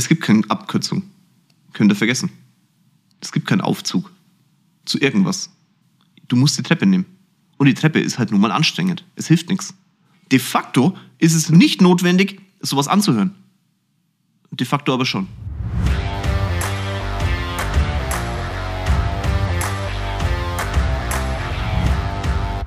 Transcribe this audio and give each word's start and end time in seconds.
Es 0.00 0.08
gibt 0.08 0.22
keine 0.22 0.48
Abkürzung. 0.48 1.02
Könnt 1.74 1.92
ihr 1.92 1.94
vergessen. 1.94 2.30
Es 3.20 3.32
gibt 3.32 3.46
keinen 3.46 3.60
Aufzug 3.60 4.10
zu 4.86 4.98
irgendwas. 4.98 5.50
Du 6.26 6.36
musst 6.36 6.56
die 6.56 6.62
Treppe 6.62 6.86
nehmen. 6.86 7.04
Und 7.58 7.66
die 7.66 7.74
Treppe 7.74 8.00
ist 8.00 8.18
halt 8.18 8.30
nun 8.30 8.40
mal 8.40 8.50
anstrengend. 8.50 9.04
Es 9.14 9.26
hilft 9.28 9.50
nichts. 9.50 9.74
De 10.32 10.38
facto 10.38 10.96
ist 11.18 11.34
es 11.34 11.50
nicht 11.50 11.82
notwendig, 11.82 12.40
sowas 12.62 12.88
anzuhören. 12.88 13.34
De 14.50 14.66
facto 14.66 14.94
aber 14.94 15.04
schon. 15.04 15.28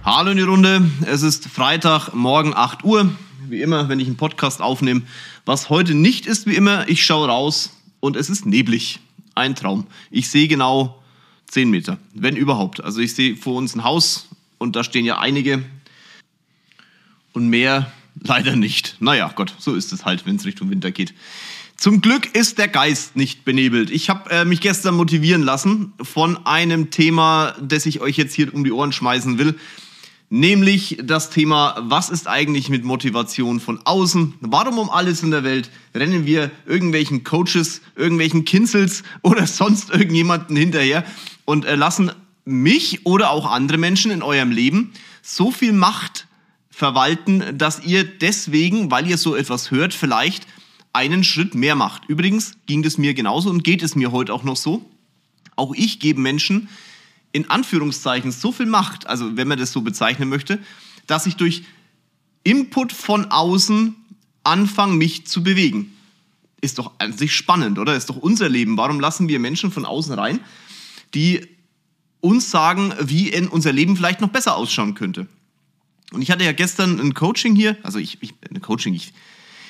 Hallo 0.04 0.30
in 0.30 0.38
die 0.38 0.44
Runde. 0.44 0.88
Es 1.08 1.24
ist 1.24 1.48
Freitag, 1.48 2.14
morgen 2.14 2.54
8 2.54 2.84
Uhr. 2.84 3.12
Wie 3.54 3.62
immer, 3.62 3.88
wenn 3.88 4.00
ich 4.00 4.08
einen 4.08 4.18
Podcast 4.18 4.64
aufnehme. 4.64 5.04
Was 5.46 5.70
heute 5.70 5.94
nicht 5.94 6.26
ist, 6.26 6.48
wie 6.48 6.56
immer, 6.56 6.90
ich 6.90 7.06
schaue 7.06 7.28
raus 7.28 7.78
und 8.00 8.16
es 8.16 8.28
ist 8.28 8.48
neblig. 8.48 9.00
Ein 9.36 9.54
Traum. 9.54 9.86
Ich 10.10 10.28
sehe 10.32 10.48
genau 10.48 11.04
10 11.52 11.70
Meter, 11.70 12.00
wenn 12.16 12.36
überhaupt. 12.36 12.84
Also 12.84 13.00
ich 13.00 13.14
sehe 13.14 13.36
vor 13.36 13.54
uns 13.54 13.76
ein 13.76 13.84
Haus 13.84 14.28
und 14.58 14.76
da 14.76 14.84
stehen 14.84 15.06
ja 15.06 15.20
einige 15.20 15.64
und 17.34 17.48
mehr 17.48 17.92
leider 18.20 18.56
nicht. 18.56 18.96
Naja, 19.00 19.32
Gott, 19.36 19.54
so 19.60 19.76
ist 19.76 19.94
es 19.94 20.04
halt, 20.04 20.26
wenn 20.26 20.38
es 20.38 20.46
Richtung 20.46 20.72
Winter 20.72 20.90
geht. 20.90 21.14
Zum 21.78 22.02
Glück 22.02 22.36
ist 22.36 22.58
der 22.58 22.70
Geist 22.70 23.16
nicht 23.16 23.46
benebelt. 23.46 23.92
Ich 23.92 24.10
habe 24.10 24.32
äh, 24.32 24.46
mich 24.46 24.62
gestern 24.62 24.96
motivieren 24.96 25.44
lassen 25.44 25.94
von 26.02 26.44
einem 26.48 26.90
Thema, 26.90 27.56
das 27.62 27.86
ich 27.86 28.02
euch 28.02 28.18
jetzt 28.18 28.34
hier 28.34 28.52
um 28.52 28.64
die 28.64 28.72
Ohren 28.72 28.94
schmeißen 28.94 29.38
will 29.38 29.60
nämlich 30.34 30.98
das 31.04 31.30
Thema, 31.30 31.76
was 31.80 32.10
ist 32.10 32.28
eigentlich 32.28 32.68
mit 32.68 32.84
Motivation 32.84 33.60
von 33.60 33.80
außen? 33.86 34.34
Warum 34.42 34.80
um 34.80 34.90
alles 34.90 35.22
in 35.22 35.30
der 35.30 35.44
Welt 35.44 35.70
rennen 35.94 36.26
wir 36.26 36.50
irgendwelchen 36.66 37.24
Coaches, 37.24 37.82
irgendwelchen 37.96 38.44
Kinzels 38.44 39.04
oder 39.22 39.46
sonst 39.46 39.92
irgendjemanden 39.92 40.56
hinterher 40.56 41.06
und 41.46 41.66
äh, 41.66 41.76
lassen 41.76 42.12
mich 42.46 43.06
oder 43.06 43.30
auch 43.30 43.46
andere 43.46 43.78
Menschen 43.78 44.10
in 44.10 44.24
eurem 44.24 44.50
Leben 44.50 44.92
so 45.22 45.52
viel 45.52 45.72
Macht 45.72 46.28
verwalten, 46.72 47.56
dass 47.56 47.84
ihr 47.84 48.04
deswegen, 48.04 48.90
weil 48.90 49.08
ihr 49.08 49.20
so 49.20 49.36
etwas 49.36 49.70
hört, 49.70 49.94
vielleicht 49.94 50.48
einen 50.94 51.24
Schritt 51.24 51.54
mehr 51.54 51.76
macht. 51.76 52.06
Übrigens 52.08 52.54
ging 52.66 52.84
es 52.84 52.98
mir 52.98 53.14
genauso 53.14 53.52
und 53.52 53.64
geht 53.64 53.84
es 53.84 53.96
mir 53.96 54.12
heute 54.12 54.34
auch 54.34 54.44
noch 54.44 54.58
so. 54.58 54.84
Auch 55.56 55.76
ich 55.76 56.00
gebe 56.00 56.20
Menschen 56.20 56.70
in 57.34 57.50
Anführungszeichen 57.50 58.32
so 58.32 58.52
viel 58.54 58.68
Macht, 58.68 59.08
also 59.08 59.36
wenn 59.36 59.48
man 59.48 59.58
das 59.58 59.74
so 59.74 59.82
bezeichnen 59.82 60.30
möchte, 60.30 60.60
dass 61.08 61.26
ich 61.26 61.36
durch 61.36 61.64
Input 62.44 62.94
von 62.94 63.26
außen 63.26 63.96
anfange, 64.44 64.96
mich 64.96 65.28
zu 65.28 65.44
bewegen. 65.44 65.98
Ist 66.62 66.78
doch 66.78 66.92
an 67.00 67.12
sich 67.12 67.36
spannend, 67.36 67.80
oder? 67.80 67.96
Ist 67.96 68.10
doch 68.10 68.18
unser 68.18 68.48
Leben. 68.48 68.78
Warum 68.78 69.00
lassen 69.00 69.28
wir 69.28 69.40
Menschen 69.40 69.72
von 69.72 69.86
außen 69.86 70.14
rein, 70.14 70.40
die 71.14 71.46
uns 72.22 72.52
sagen, 72.52 72.94
wie 73.02 73.30
in 73.30 73.48
unser 73.48 73.74
Leben 73.74 73.98
vielleicht 73.98 74.22
noch 74.22 74.30
besser 74.30 74.56
ausschauen 74.56 74.94
könnte? 74.94 75.28
Und 76.12 76.22
ich 76.22 76.30
hatte 76.30 76.46
ja 76.46 76.52
gestern 76.52 77.00
ein 77.00 77.14
Coaching 77.14 77.56
hier, 77.56 77.78
also 77.84 77.98
ich, 77.98 78.22
ich 78.22 78.34
ein 78.50 78.62
Coaching, 78.62 78.94
ich, 78.94 79.12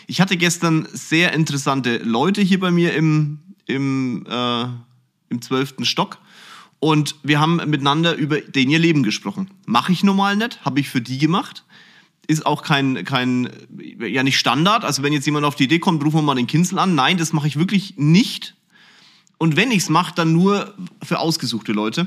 ich 0.07 0.19
hatte 0.19 0.35
gestern 0.35 0.87
sehr 0.91 1.33
interessante 1.33 1.97
Leute 1.97 2.41
hier 2.41 2.59
bei 2.59 2.69
mir 2.69 2.93
im, 2.93 3.39
im, 3.65 4.25
äh, 4.27 4.65
im 5.29 5.41
12. 5.41 5.75
Stock 5.83 6.17
und 6.83 7.15
wir 7.23 7.39
haben 7.39 7.61
miteinander 7.69 8.13
über 8.17 8.41
den 8.41 8.69
ihr 8.69 8.77
Leben 8.77 9.03
gesprochen. 9.03 9.49
Mache 9.65 9.93
ich 9.93 10.03
normal 10.03 10.35
nicht, 10.35 10.65
habe 10.65 10.81
ich 10.81 10.89
für 10.89 10.99
die 10.99 11.17
gemacht. 11.17 11.63
Ist 12.27 12.45
auch 12.45 12.61
kein, 12.61 13.05
kein, 13.05 13.49
ja 13.99 14.21
nicht 14.21 14.37
Standard. 14.37 14.83
Also 14.83 15.01
wenn 15.01 15.13
jetzt 15.13 15.25
jemand 15.25 15.45
auf 15.45 15.55
die 15.55 15.63
Idee 15.63 15.79
kommt, 15.79 16.03
rufen 16.03 16.17
wir 16.17 16.21
mal 16.23 16.35
den 16.35 16.45
Kinzel 16.45 16.77
an. 16.79 16.93
Nein, 16.93 17.15
das 17.15 17.31
mache 17.31 17.47
ich 17.47 17.57
wirklich 17.57 17.93
nicht. 17.95 18.55
Und 19.37 19.55
wenn 19.55 19.71
ich 19.71 19.83
es 19.83 19.89
mache, 19.89 20.13
dann 20.13 20.33
nur 20.33 20.73
für 21.01 21.19
ausgesuchte 21.19 21.71
Leute. 21.71 22.05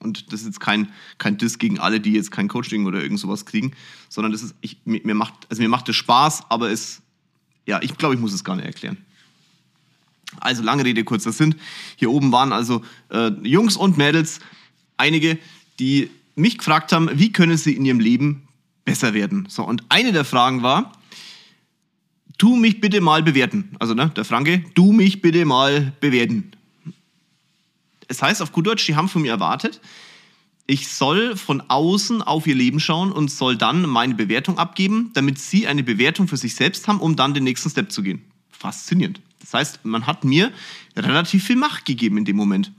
Und 0.00 0.32
das 0.32 0.40
ist 0.40 0.46
jetzt 0.46 0.60
kein, 0.60 0.88
kein 1.18 1.38
Diss 1.38 1.58
gegen 1.58 1.78
alle, 1.78 2.00
die 2.00 2.14
jetzt 2.14 2.32
kein 2.32 2.48
Coaching 2.48 2.84
oder 2.84 3.00
irgend 3.00 3.20
sowas 3.20 3.46
kriegen, 3.46 3.74
sondern 4.08 4.32
das 4.32 4.42
ist, 4.42 4.56
ich, 4.60 4.78
mir, 4.86 5.14
macht, 5.14 5.34
also 5.50 5.62
mir 5.62 5.68
macht 5.68 5.88
es 5.88 5.94
Spaß, 5.94 6.50
aber 6.50 6.72
es, 6.72 7.00
ja, 7.64 7.80
ich 7.80 7.96
glaube, 7.96 8.16
ich 8.16 8.20
muss 8.20 8.32
es 8.32 8.42
gar 8.42 8.56
nicht 8.56 8.66
erklären. 8.66 8.96
Also 10.40 10.62
lange 10.62 10.84
Rede, 10.84 11.04
kurzer 11.04 11.32
Sinn. 11.32 11.54
Hier 11.96 12.10
oben 12.10 12.32
waren 12.32 12.52
also 12.52 12.82
äh, 13.10 13.30
Jungs 13.42 13.76
und 13.76 13.96
Mädels, 13.98 14.40
einige, 14.96 15.38
die 15.78 16.10
mich 16.34 16.58
gefragt 16.58 16.92
haben, 16.92 17.08
wie 17.14 17.32
können 17.32 17.56
sie 17.56 17.72
in 17.72 17.84
ihrem 17.84 18.00
Leben 18.00 18.48
besser 18.84 19.14
werden. 19.14 19.46
So, 19.48 19.64
und 19.64 19.84
eine 19.88 20.12
der 20.12 20.24
Fragen 20.24 20.62
war, 20.62 20.92
tu 22.38 22.56
mich 22.56 22.80
bitte 22.80 23.00
mal 23.00 23.22
bewerten. 23.22 23.76
Also 23.78 23.94
ne, 23.94 24.10
der 24.16 24.24
Franke, 24.24 24.64
du 24.74 24.92
mich 24.92 25.20
bitte 25.20 25.44
mal 25.44 25.92
bewerten. 26.00 26.52
Es 28.06 28.22
heißt 28.22 28.40
auf 28.40 28.52
gut 28.52 28.66
Deutsch, 28.66 28.86
die 28.86 28.96
haben 28.96 29.08
von 29.08 29.22
mir 29.22 29.32
erwartet, 29.32 29.80
ich 30.70 30.88
soll 30.88 31.34
von 31.36 31.62
außen 31.62 32.20
auf 32.20 32.46
ihr 32.46 32.54
Leben 32.54 32.78
schauen 32.78 33.10
und 33.10 33.30
soll 33.30 33.56
dann 33.56 33.88
meine 33.88 34.14
Bewertung 34.14 34.58
abgeben, 34.58 35.10
damit 35.14 35.38
sie 35.38 35.66
eine 35.66 35.82
Bewertung 35.82 36.28
für 36.28 36.36
sich 36.36 36.54
selbst 36.54 36.86
haben, 36.88 37.00
um 37.00 37.16
dann 37.16 37.32
den 37.32 37.44
nächsten 37.44 37.70
Step 37.70 37.90
zu 37.90 38.02
gehen. 38.02 38.22
Faszinierend. 38.50 39.20
Das 39.40 39.54
heißt, 39.54 39.84
man 39.84 40.06
hat 40.06 40.24
mir 40.24 40.52
relativ 40.96 41.44
viel 41.44 41.56
Macht 41.56 41.84
gegeben 41.84 42.18
in 42.18 42.24
dem 42.24 42.36
Moment. 42.36 42.72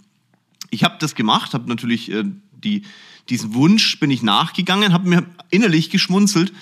Ich 0.69 0.83
habe 0.83 0.97
das 0.99 1.15
gemacht, 1.15 1.53
habe 1.53 1.67
natürlich 1.67 2.11
äh, 2.11 2.23
die, 2.51 2.83
diesen 3.29 3.53
Wunsch 3.53 3.99
bin 3.99 4.11
ich 4.11 4.21
nachgegangen, 4.21 4.93
habe 4.93 5.09
mir 5.09 5.25
innerlich 5.49 5.89
geschmunzelt. 5.89 6.53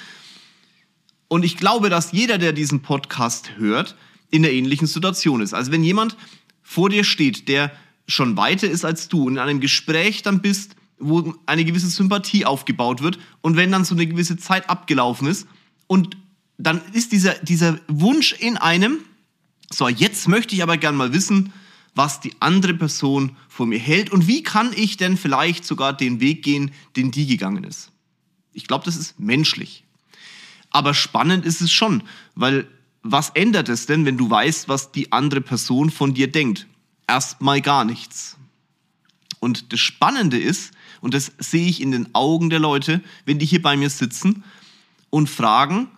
Und 1.27 1.43
ich 1.43 1.57
glaube, 1.57 1.89
dass 1.89 2.11
jeder, 2.11 2.37
der 2.37 2.53
diesen 2.53 2.81
Podcast 2.81 3.57
hört, 3.57 3.95
in 4.29 4.43
der 4.43 4.53
ähnlichen 4.53 4.87
Situation 4.87 5.41
ist. 5.41 5.53
Also 5.53 5.71
wenn 5.71 5.83
jemand 5.83 6.15
vor 6.61 6.89
dir 6.89 7.03
steht, 7.03 7.47
der 7.47 7.71
schon 8.07 8.37
weiter 8.37 8.69
ist 8.69 8.85
als 8.85 9.07
du 9.07 9.25
und 9.25 9.33
in 9.33 9.39
einem 9.39 9.59
Gespräch 9.59 10.21
dann 10.21 10.41
bist, 10.41 10.75
wo 10.99 11.35
eine 11.45 11.65
gewisse 11.65 11.87
Sympathie 11.87 12.45
aufgebaut 12.45 13.01
wird 13.01 13.19
und 13.41 13.55
wenn 13.55 13.71
dann 13.71 13.85
so 13.85 13.93
eine 13.93 14.07
gewisse 14.07 14.37
Zeit 14.37 14.69
abgelaufen 14.69 15.27
ist 15.27 15.47
und 15.85 16.17
dann 16.57 16.81
ist 16.93 17.11
dieser, 17.11 17.35
dieser 17.35 17.79
Wunsch 17.87 18.33
in 18.33 18.57
einem, 18.57 18.99
so, 19.71 19.87
jetzt 19.87 20.27
möchte 20.27 20.55
ich 20.55 20.63
aber 20.63 20.77
gern 20.77 20.95
mal 20.95 21.13
wissen, 21.13 21.53
was 21.93 22.19
die 22.19 22.33
andere 22.39 22.73
Person 22.73 23.35
vor 23.49 23.65
mir 23.65 23.79
hält 23.79 24.11
und 24.11 24.27
wie 24.27 24.43
kann 24.43 24.71
ich 24.73 24.97
denn 24.97 25.17
vielleicht 25.17 25.65
sogar 25.65 25.93
den 25.93 26.19
Weg 26.19 26.43
gehen, 26.43 26.71
den 26.95 27.11
die 27.11 27.25
gegangen 27.25 27.63
ist. 27.63 27.91
Ich 28.53 28.67
glaube, 28.67 28.85
das 28.85 28.95
ist 28.95 29.19
menschlich. 29.19 29.83
Aber 30.69 30.93
spannend 30.93 31.45
ist 31.45 31.61
es 31.61 31.71
schon, 31.71 32.03
weil 32.35 32.67
was 33.01 33.29
ändert 33.31 33.69
es 33.69 33.85
denn, 33.85 34.05
wenn 34.05 34.17
du 34.17 34.29
weißt, 34.29 34.69
was 34.69 34.91
die 34.91 35.11
andere 35.11 35.41
Person 35.41 35.89
von 35.89 36.13
dir 36.13 36.31
denkt? 36.31 36.67
Erstmal 37.07 37.61
gar 37.61 37.85
nichts. 37.85 38.37
Und 39.39 39.71
das 39.71 39.79
Spannende 39.79 40.37
ist, 40.37 40.71
und 41.01 41.13
das 41.13 41.31
sehe 41.37 41.67
ich 41.67 41.81
in 41.81 41.91
den 41.91 42.13
Augen 42.13 42.49
der 42.49 42.59
Leute, 42.59 43.01
wenn 43.25 43.39
die 43.39 43.45
hier 43.45 43.61
bei 43.61 43.77
mir 43.77 43.89
sitzen 43.89 44.43
und 45.09 45.29
fragen, 45.29 45.89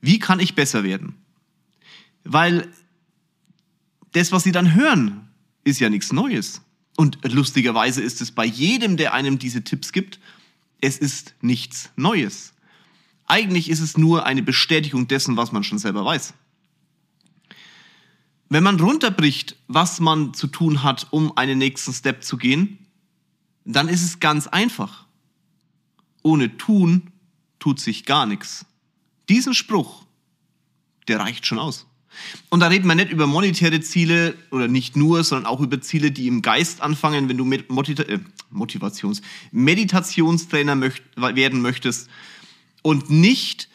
wie 0.00 0.18
kann 0.18 0.38
ich 0.38 0.54
besser 0.54 0.84
werden? 0.84 1.16
Weil 2.24 2.68
das, 4.14 4.32
was 4.32 4.44
sie 4.44 4.52
dann 4.52 4.74
hören, 4.74 5.28
ist 5.64 5.80
ja 5.80 5.90
nichts 5.90 6.12
Neues. 6.12 6.62
Und 6.96 7.18
lustigerweise 7.24 8.02
ist 8.02 8.20
es 8.20 8.30
bei 8.30 8.44
jedem, 8.44 8.96
der 8.96 9.12
einem 9.12 9.38
diese 9.38 9.64
Tipps 9.64 9.92
gibt, 9.92 10.20
es 10.80 10.98
ist 10.98 11.34
nichts 11.40 11.90
Neues. 11.96 12.52
Eigentlich 13.26 13.68
ist 13.70 13.80
es 13.80 13.96
nur 13.96 14.26
eine 14.26 14.42
Bestätigung 14.42 15.08
dessen, 15.08 15.36
was 15.36 15.50
man 15.50 15.64
schon 15.64 15.78
selber 15.78 16.04
weiß. 16.04 16.34
Wenn 18.48 18.62
man 18.62 18.78
runterbricht, 18.78 19.56
was 19.66 19.98
man 19.98 20.34
zu 20.34 20.46
tun 20.46 20.82
hat, 20.82 21.08
um 21.10 21.36
einen 21.36 21.58
nächsten 21.58 21.92
Step 21.92 22.22
zu 22.22 22.36
gehen, 22.36 22.78
dann 23.64 23.88
ist 23.88 24.02
es 24.02 24.20
ganz 24.20 24.46
einfach. 24.46 25.06
Ohne 26.22 26.56
tun 26.56 27.10
tut 27.58 27.80
sich 27.80 28.04
gar 28.04 28.26
nichts. 28.26 28.66
Diesen 29.28 29.54
Spruch, 29.54 30.04
der 31.08 31.18
reicht 31.18 31.46
schon 31.46 31.58
aus. 31.58 31.86
Und 32.48 32.60
da 32.60 32.68
reden 32.68 32.86
wir 32.86 32.94
nicht 32.94 33.10
über 33.10 33.26
monetäre 33.26 33.80
Ziele 33.80 34.34
oder 34.50 34.68
nicht 34.68 34.96
nur, 34.96 35.24
sondern 35.24 35.46
auch 35.46 35.60
über 35.60 35.80
Ziele, 35.80 36.10
die 36.10 36.26
im 36.26 36.42
Geist 36.42 36.80
anfangen, 36.80 37.28
wenn 37.28 37.36
du 37.36 37.44
Motiva 37.68 38.02
äh, 38.04 38.18
Motivations 38.50 39.22
Meditationstrainer 39.50 40.76
möcht 40.76 41.02
werden 41.16 41.60
möchtest 41.60 42.08
und 42.82 43.10
nicht 43.10 43.68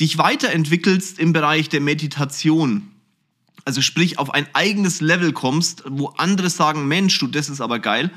dich 0.00 0.18
weiterentwickelst 0.18 1.18
im 1.18 1.32
Bereich 1.32 1.68
der 1.68 1.80
Meditation. 1.80 2.88
Also 3.64 3.80
sprich 3.80 4.18
auf 4.18 4.32
ein 4.32 4.46
eigenes 4.52 5.00
Level 5.00 5.32
kommst, 5.32 5.84
wo 5.86 6.08
andere 6.08 6.50
sagen, 6.50 6.86
Mensch, 6.88 7.18
du, 7.18 7.26
das 7.26 7.48
ist 7.48 7.60
aber 7.60 7.78
geil, 7.78 8.10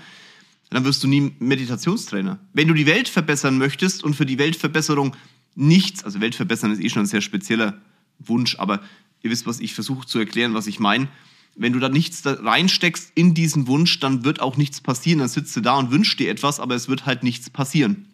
dann 0.69 0.83
wirst 0.83 1.03
du 1.03 1.07
nie 1.07 1.33
Meditationstrainer. 1.39 2.39
Wenn 2.53 2.68
du 2.68 2.74
die 2.74 2.86
Welt 2.86 3.07
verbessern 3.07 3.57
möchtest 3.57 4.03
und 4.03 4.15
für 4.15 4.25
die 4.25 4.38
Weltverbesserung 4.38 5.15
nichts, 5.56 6.03
also 6.03 6.19
Welt 6.19 6.36
verbessern 6.36 6.71
ist 6.71 6.81
eh 6.81 6.89
schon 6.89 7.03
ein 7.03 7.07
sehr 7.07 7.21
spezieller 7.21 7.81
Wunsch, 8.19 8.57
aber 8.59 8.81
ihr 9.23 9.31
wisst, 9.31 9.45
was 9.45 9.59
ich 9.59 9.73
versuche 9.73 10.07
zu 10.07 10.19
erklären, 10.19 10.53
was 10.53 10.67
ich 10.67 10.79
meine. 10.79 11.07
Wenn 11.55 11.73
du 11.73 11.79
da 11.79 11.89
nichts 11.89 12.21
da 12.21 12.33
reinsteckst 12.33 13.11
in 13.15 13.33
diesen 13.33 13.67
Wunsch, 13.67 13.99
dann 13.99 14.23
wird 14.23 14.41
auch 14.41 14.57
nichts 14.57 14.79
passieren. 14.79 15.19
Dann 15.19 15.27
sitzt 15.27 15.55
du 15.55 15.61
da 15.61 15.75
und 15.77 15.91
wünschst 15.91 16.19
dir 16.19 16.29
etwas, 16.29 16.59
aber 16.59 16.75
es 16.75 16.87
wird 16.87 17.05
halt 17.05 17.23
nichts 17.23 17.49
passieren. 17.49 18.07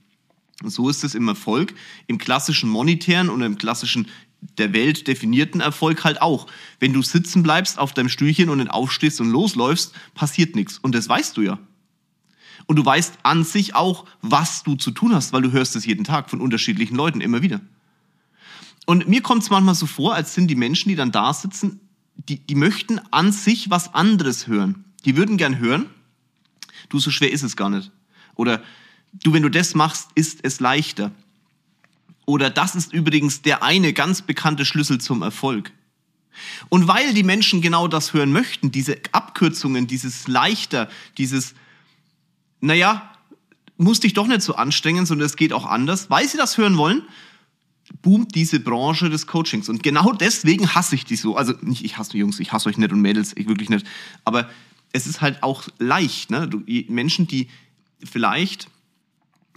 Und 0.63 0.69
so 0.69 0.89
ist 0.89 1.03
es 1.03 1.13
im 1.13 1.27
Erfolg, 1.27 1.73
im 2.07 2.17
klassischen 2.17 2.69
monetären 2.69 3.29
und 3.29 3.41
im 3.41 3.57
klassischen 3.57 4.07
der 4.57 4.73
Welt 4.73 5.07
definierten 5.07 5.61
Erfolg 5.61 6.03
halt 6.03 6.21
auch. 6.21 6.47
Wenn 6.79 6.93
du 6.93 7.01
sitzen 7.01 7.43
bleibst 7.43 7.79
auf 7.79 7.93
deinem 7.93 8.09
Stühlchen 8.09 8.49
und 8.49 8.59
dann 8.59 8.67
aufstehst 8.67 9.21
und 9.21 9.29
losläufst, 9.29 9.93
passiert 10.13 10.55
nichts. 10.55 10.77
Und 10.77 10.95
das 10.95 11.07
weißt 11.07 11.37
du 11.37 11.41
ja. 11.41 11.59
Und 12.65 12.77
du 12.77 12.85
weißt 12.85 13.19
an 13.23 13.43
sich 13.43 13.75
auch, 13.75 14.05
was 14.21 14.63
du 14.63 14.75
zu 14.75 14.91
tun 14.91 15.13
hast, 15.13 15.33
weil 15.33 15.41
du 15.41 15.51
hörst 15.51 15.75
es 15.75 15.85
jeden 15.85 16.03
Tag 16.03 16.29
von 16.29 16.39
unterschiedlichen 16.39 16.95
Leuten 16.95 17.21
immer 17.21 17.41
wieder. 17.41 17.61
Und 18.85 19.07
mir 19.07 19.21
kommt 19.21 19.43
es 19.43 19.49
manchmal 19.49 19.75
so 19.75 19.85
vor, 19.85 20.13
als 20.13 20.33
sind 20.33 20.47
die 20.47 20.55
Menschen, 20.55 20.89
die 20.89 20.95
dann 20.95 21.11
da 21.11 21.33
sitzen, 21.33 21.79
die, 22.15 22.39
die 22.39 22.55
möchten 22.55 22.99
an 23.11 23.31
sich 23.31 23.69
was 23.69 23.93
anderes 23.93 24.47
hören. 24.47 24.85
Die 25.05 25.15
würden 25.15 25.37
gern 25.37 25.57
hören, 25.59 25.85
du, 26.89 26.99
so 26.99 27.11
schwer 27.11 27.31
ist 27.31 27.43
es 27.43 27.55
gar 27.55 27.69
nicht. 27.69 27.91
Oder 28.35 28.61
du, 29.13 29.33
wenn 29.33 29.43
du 29.43 29.49
das 29.49 29.75
machst, 29.75 30.09
ist 30.15 30.39
es 30.43 30.59
leichter. 30.59 31.11
Oder 32.25 32.49
das 32.49 32.75
ist 32.75 32.93
übrigens 32.93 33.41
der 33.41 33.63
eine 33.63 33.93
ganz 33.93 34.21
bekannte 34.21 34.65
Schlüssel 34.65 34.99
zum 34.99 35.21
Erfolg. 35.21 35.71
Und 36.69 36.87
weil 36.87 37.13
die 37.13 37.23
Menschen 37.23 37.61
genau 37.61 37.87
das 37.87 38.13
hören 38.13 38.31
möchten, 38.31 38.71
diese 38.71 38.97
Abkürzungen, 39.11 39.87
dieses 39.87 40.27
leichter, 40.27 40.89
dieses, 41.17 41.53
naja, 42.59 43.13
musst 43.77 44.03
dich 44.03 44.13
doch 44.13 44.27
nicht 44.27 44.41
so 44.41 44.55
anstrengen, 44.55 45.05
sondern 45.05 45.25
es 45.25 45.35
geht 45.35 45.53
auch 45.53 45.65
anders, 45.65 46.09
weil 46.09 46.27
sie 46.27 46.37
das 46.37 46.57
hören 46.57 46.77
wollen, 46.77 47.03
boomt 48.01 48.35
diese 48.35 48.59
Branche 48.59 49.09
des 49.09 49.27
Coachings. 49.27 49.69
Und 49.69 49.83
genau 49.83 50.13
deswegen 50.13 50.73
hasse 50.73 50.95
ich 50.95 51.05
die 51.05 51.15
so. 51.15 51.35
Also 51.35 51.53
nicht, 51.61 51.83
ich 51.83 51.97
hasse 51.97 52.17
Jungs, 52.17 52.39
ich 52.39 52.51
hasse 52.51 52.69
euch 52.69 52.77
nicht 52.77 52.91
und 52.91 53.01
Mädels, 53.01 53.33
ich 53.35 53.47
wirklich 53.47 53.69
nicht. 53.69 53.85
Aber 54.25 54.49
es 54.91 55.07
ist 55.07 55.21
halt 55.21 55.43
auch 55.43 55.67
leicht. 55.79 56.31
Ne? 56.31 56.47
Du, 56.47 56.63
Menschen, 56.87 57.27
die 57.27 57.47
vielleicht 58.03 58.67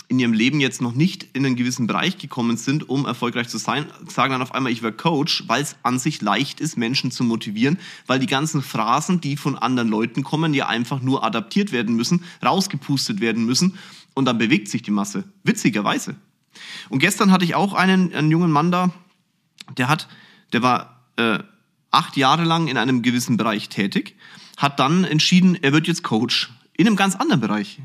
in 0.09 0.19
ihrem 0.19 0.33
Leben 0.33 0.61
jetzt 0.61 0.81
noch 0.81 0.93
nicht 0.93 1.27
in 1.33 1.45
einen 1.45 1.57
gewissen 1.57 1.87
Bereich 1.87 2.17
gekommen 2.17 2.57
sind, 2.57 2.89
um 2.89 3.07
erfolgreich 3.07 3.49
zu 3.49 3.59
sein, 3.59 3.87
sagen 4.09 4.33
dann 4.33 4.43
auf 4.43 4.55
einmal, 4.55 4.71
ich 4.71 4.83
werde 4.83 4.97
Coach, 4.97 5.45
weil 5.49 5.63
es 5.63 5.77
an 5.83 5.99
sich 5.99 6.23
leicht 6.23 6.61
ist, 6.61 6.77
Menschen 6.77 7.11
zu 7.11 7.25
motivieren, 7.25 7.79
weil 8.07 8.21
die 8.21 8.27
ganzen 8.27 8.63
Phrasen, 8.63 9.21
die 9.21 9.37
von 9.37 9.57
anderen 9.57 9.89
Leuten 9.89 10.23
kommen, 10.23 10.55
ja 10.55 10.69
einfach 10.69 11.01
nur 11.01 11.25
adaptiert 11.25 11.73
werden 11.73 11.97
müssen, 11.97 12.23
rausgepustet 12.45 13.21
werden 13.21 13.45
müssen 13.45 13.75
und 14.15 14.27
dann 14.27 14.39
bewegt 14.39 14.69
sich 14.69 14.83
die 14.83 14.93
Masse. 14.93 15.25
Witzigerweise. 15.43 16.15
Und 16.89 16.99
gestern 16.99 17.31
hatte 17.31 17.45
ich 17.45 17.55
auch 17.55 17.75
einen, 17.75 18.15
einen 18.15 18.31
jungen 18.31 18.51
Mann 18.51 18.71
da, 18.71 18.93
der 19.77 19.89
hat, 19.89 20.09
der 20.53 20.63
war 20.63 21.07
äh, 21.17 21.39
acht 21.91 22.17
Jahre 22.17 22.45
lang 22.45 22.69
in 22.69 22.77
einem 22.77 23.03
gewissen 23.03 23.37
Bereich 23.37 23.69
tätig, 23.69 24.17
hat 24.57 24.79
dann 24.79 25.05
entschieden, 25.05 25.57
er 25.61 25.73
wird 25.73 25.87
jetzt 25.87 26.03
Coach 26.03 26.51
in 26.75 26.87
einem 26.87 26.97
ganz 26.97 27.17
anderen 27.17 27.41
Bereich. 27.41 27.81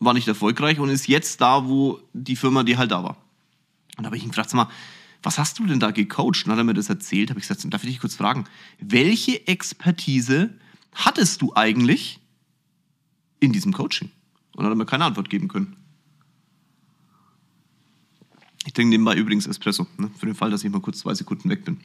War 0.00 0.14
nicht 0.14 0.28
erfolgreich 0.28 0.78
und 0.78 0.90
ist 0.90 1.08
jetzt 1.08 1.40
da, 1.40 1.66
wo 1.66 2.00
die 2.12 2.36
Firma, 2.36 2.62
die 2.62 2.76
halt 2.76 2.90
da 2.90 3.02
war. 3.02 3.16
Und 3.96 4.04
da 4.04 4.06
habe 4.06 4.16
ich 4.16 4.22
ihn 4.22 4.28
gefragt, 4.28 4.50
sag 4.50 4.56
mal, 4.56 4.68
was 5.22 5.38
hast 5.38 5.58
du 5.58 5.66
denn 5.66 5.80
da 5.80 5.90
gecoacht? 5.90 6.44
Und 6.44 6.46
dann 6.46 6.52
hat 6.52 6.58
er 6.58 6.64
mir 6.64 6.74
das 6.74 6.88
erzählt, 6.88 7.30
habe 7.30 7.40
ich 7.40 7.48
gesagt, 7.48 7.72
darf 7.72 7.82
ich 7.82 7.90
dich 7.90 8.00
kurz 8.00 8.14
fragen, 8.14 8.44
welche 8.78 9.46
Expertise 9.48 10.54
hattest 10.94 11.42
du 11.42 11.54
eigentlich 11.54 12.20
in 13.40 13.52
diesem 13.52 13.72
Coaching? 13.72 14.10
Und 14.52 14.58
dann 14.58 14.66
hat 14.66 14.72
er 14.72 14.76
mir 14.76 14.86
keine 14.86 15.04
Antwort 15.04 15.30
geben 15.30 15.48
können. 15.48 15.76
Ich 18.68 18.74
trinke 18.74 18.90
nebenbei 18.90 19.16
übrigens 19.16 19.46
Espresso, 19.46 19.86
ne, 19.96 20.10
für 20.18 20.26
den 20.26 20.34
Fall, 20.34 20.50
dass 20.50 20.62
ich 20.62 20.70
mal 20.70 20.82
kurz 20.82 20.98
zwei 20.98 21.14
Sekunden 21.14 21.48
weg 21.48 21.64
bin. 21.64 21.80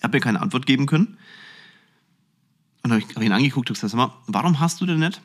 Er 0.00 0.04
hat 0.04 0.12
mir 0.12 0.18
keine 0.18 0.40
Antwort 0.40 0.66
geben 0.66 0.86
können. 0.86 1.16
Und 2.82 2.90
dann 2.90 3.00
habe 3.00 3.04
ich 3.08 3.24
ihn 3.24 3.30
angeguckt 3.30 3.70
und 3.70 3.74
gesagt, 3.74 3.92
sag 3.92 3.98
mal, 3.98 4.12
warum 4.26 4.58
hast 4.58 4.80
du 4.80 4.86
denn 4.86 4.98
nicht 4.98 5.22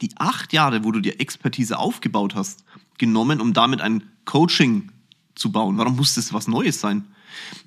die 0.00 0.10
acht 0.14 0.52
Jahre, 0.52 0.84
wo 0.84 0.92
du 0.92 1.00
dir 1.00 1.18
Expertise 1.18 1.76
aufgebaut 1.76 2.36
hast, 2.36 2.62
genommen, 2.98 3.40
um 3.40 3.52
damit 3.52 3.80
ein 3.80 4.04
Coaching 4.26 4.92
zu 5.34 5.50
bauen? 5.50 5.76
Warum 5.76 5.96
muss 5.96 6.14
das 6.14 6.32
was 6.32 6.46
Neues 6.46 6.80
sein? 6.80 7.04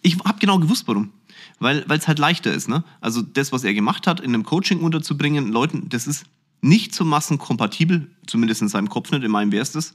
Ich 0.02 0.18
habe 0.20 0.40
genau 0.40 0.60
gewusst, 0.60 0.88
warum. 0.88 1.12
Weil 1.60 1.84
es 1.90 2.08
halt 2.08 2.20
leichter 2.20 2.54
ist. 2.54 2.70
Ne? 2.70 2.86
Also 3.02 3.22
das, 3.22 3.52
was 3.52 3.66
er 3.66 3.74
gemacht 3.74 4.08
hat, 4.08 4.22
in 4.22 4.34
einem 4.34 4.46
Coaching 4.46 4.80
unterzubringen, 4.80 5.52
Leuten, 5.52 5.90
das 5.90 6.08
ist 6.08 6.24
nicht 6.62 6.96
so 6.96 7.04
massenkompatibel, 7.04 8.10
zumindest 8.28 8.62
in 8.62 8.70
seinem 8.70 8.88
Kopf 8.88 9.12
nicht, 9.12 9.26
in 9.26 9.32
meinem 9.32 9.52
wäre 9.52 9.64
es 9.64 9.74
das 9.74 9.94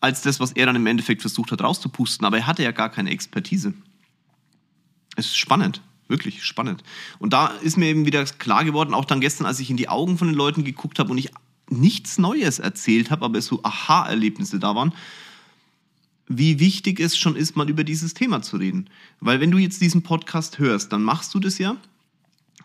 als 0.00 0.22
das, 0.22 0.40
was 0.40 0.52
er 0.52 0.66
dann 0.66 0.76
im 0.76 0.86
Endeffekt 0.86 1.20
versucht 1.20 1.52
hat 1.52 1.62
rauszupusten. 1.62 2.26
Aber 2.26 2.38
er 2.38 2.46
hatte 2.46 2.62
ja 2.62 2.72
gar 2.72 2.90
keine 2.90 3.10
Expertise. 3.10 3.74
Es 5.16 5.26
ist 5.26 5.36
spannend, 5.36 5.82
wirklich 6.08 6.42
spannend. 6.42 6.82
Und 7.18 7.32
da 7.32 7.48
ist 7.48 7.76
mir 7.76 7.86
eben 7.86 8.06
wieder 8.06 8.24
klar 8.24 8.64
geworden, 8.64 8.94
auch 8.94 9.04
dann 9.04 9.20
gestern, 9.20 9.46
als 9.46 9.60
ich 9.60 9.70
in 9.70 9.76
die 9.76 9.88
Augen 9.88 10.18
von 10.18 10.28
den 10.28 10.36
Leuten 10.36 10.64
geguckt 10.64 10.98
habe 10.98 11.10
und 11.10 11.18
ich 11.18 11.30
nichts 11.68 12.18
Neues 12.18 12.58
erzählt 12.58 13.10
habe, 13.10 13.24
aber 13.24 13.38
es 13.38 13.46
so 13.46 13.62
Aha-Erlebnisse 13.62 14.58
da 14.58 14.74
waren, 14.74 14.92
wie 16.26 16.60
wichtig 16.60 17.00
es 17.00 17.18
schon 17.18 17.36
ist, 17.36 17.56
mal 17.56 17.68
über 17.68 17.84
dieses 17.84 18.14
Thema 18.14 18.40
zu 18.40 18.56
reden. 18.56 18.88
Weil 19.20 19.40
wenn 19.40 19.50
du 19.50 19.58
jetzt 19.58 19.80
diesen 19.80 20.02
Podcast 20.02 20.58
hörst, 20.58 20.92
dann 20.92 21.02
machst 21.02 21.34
du 21.34 21.40
das 21.40 21.58
ja 21.58 21.76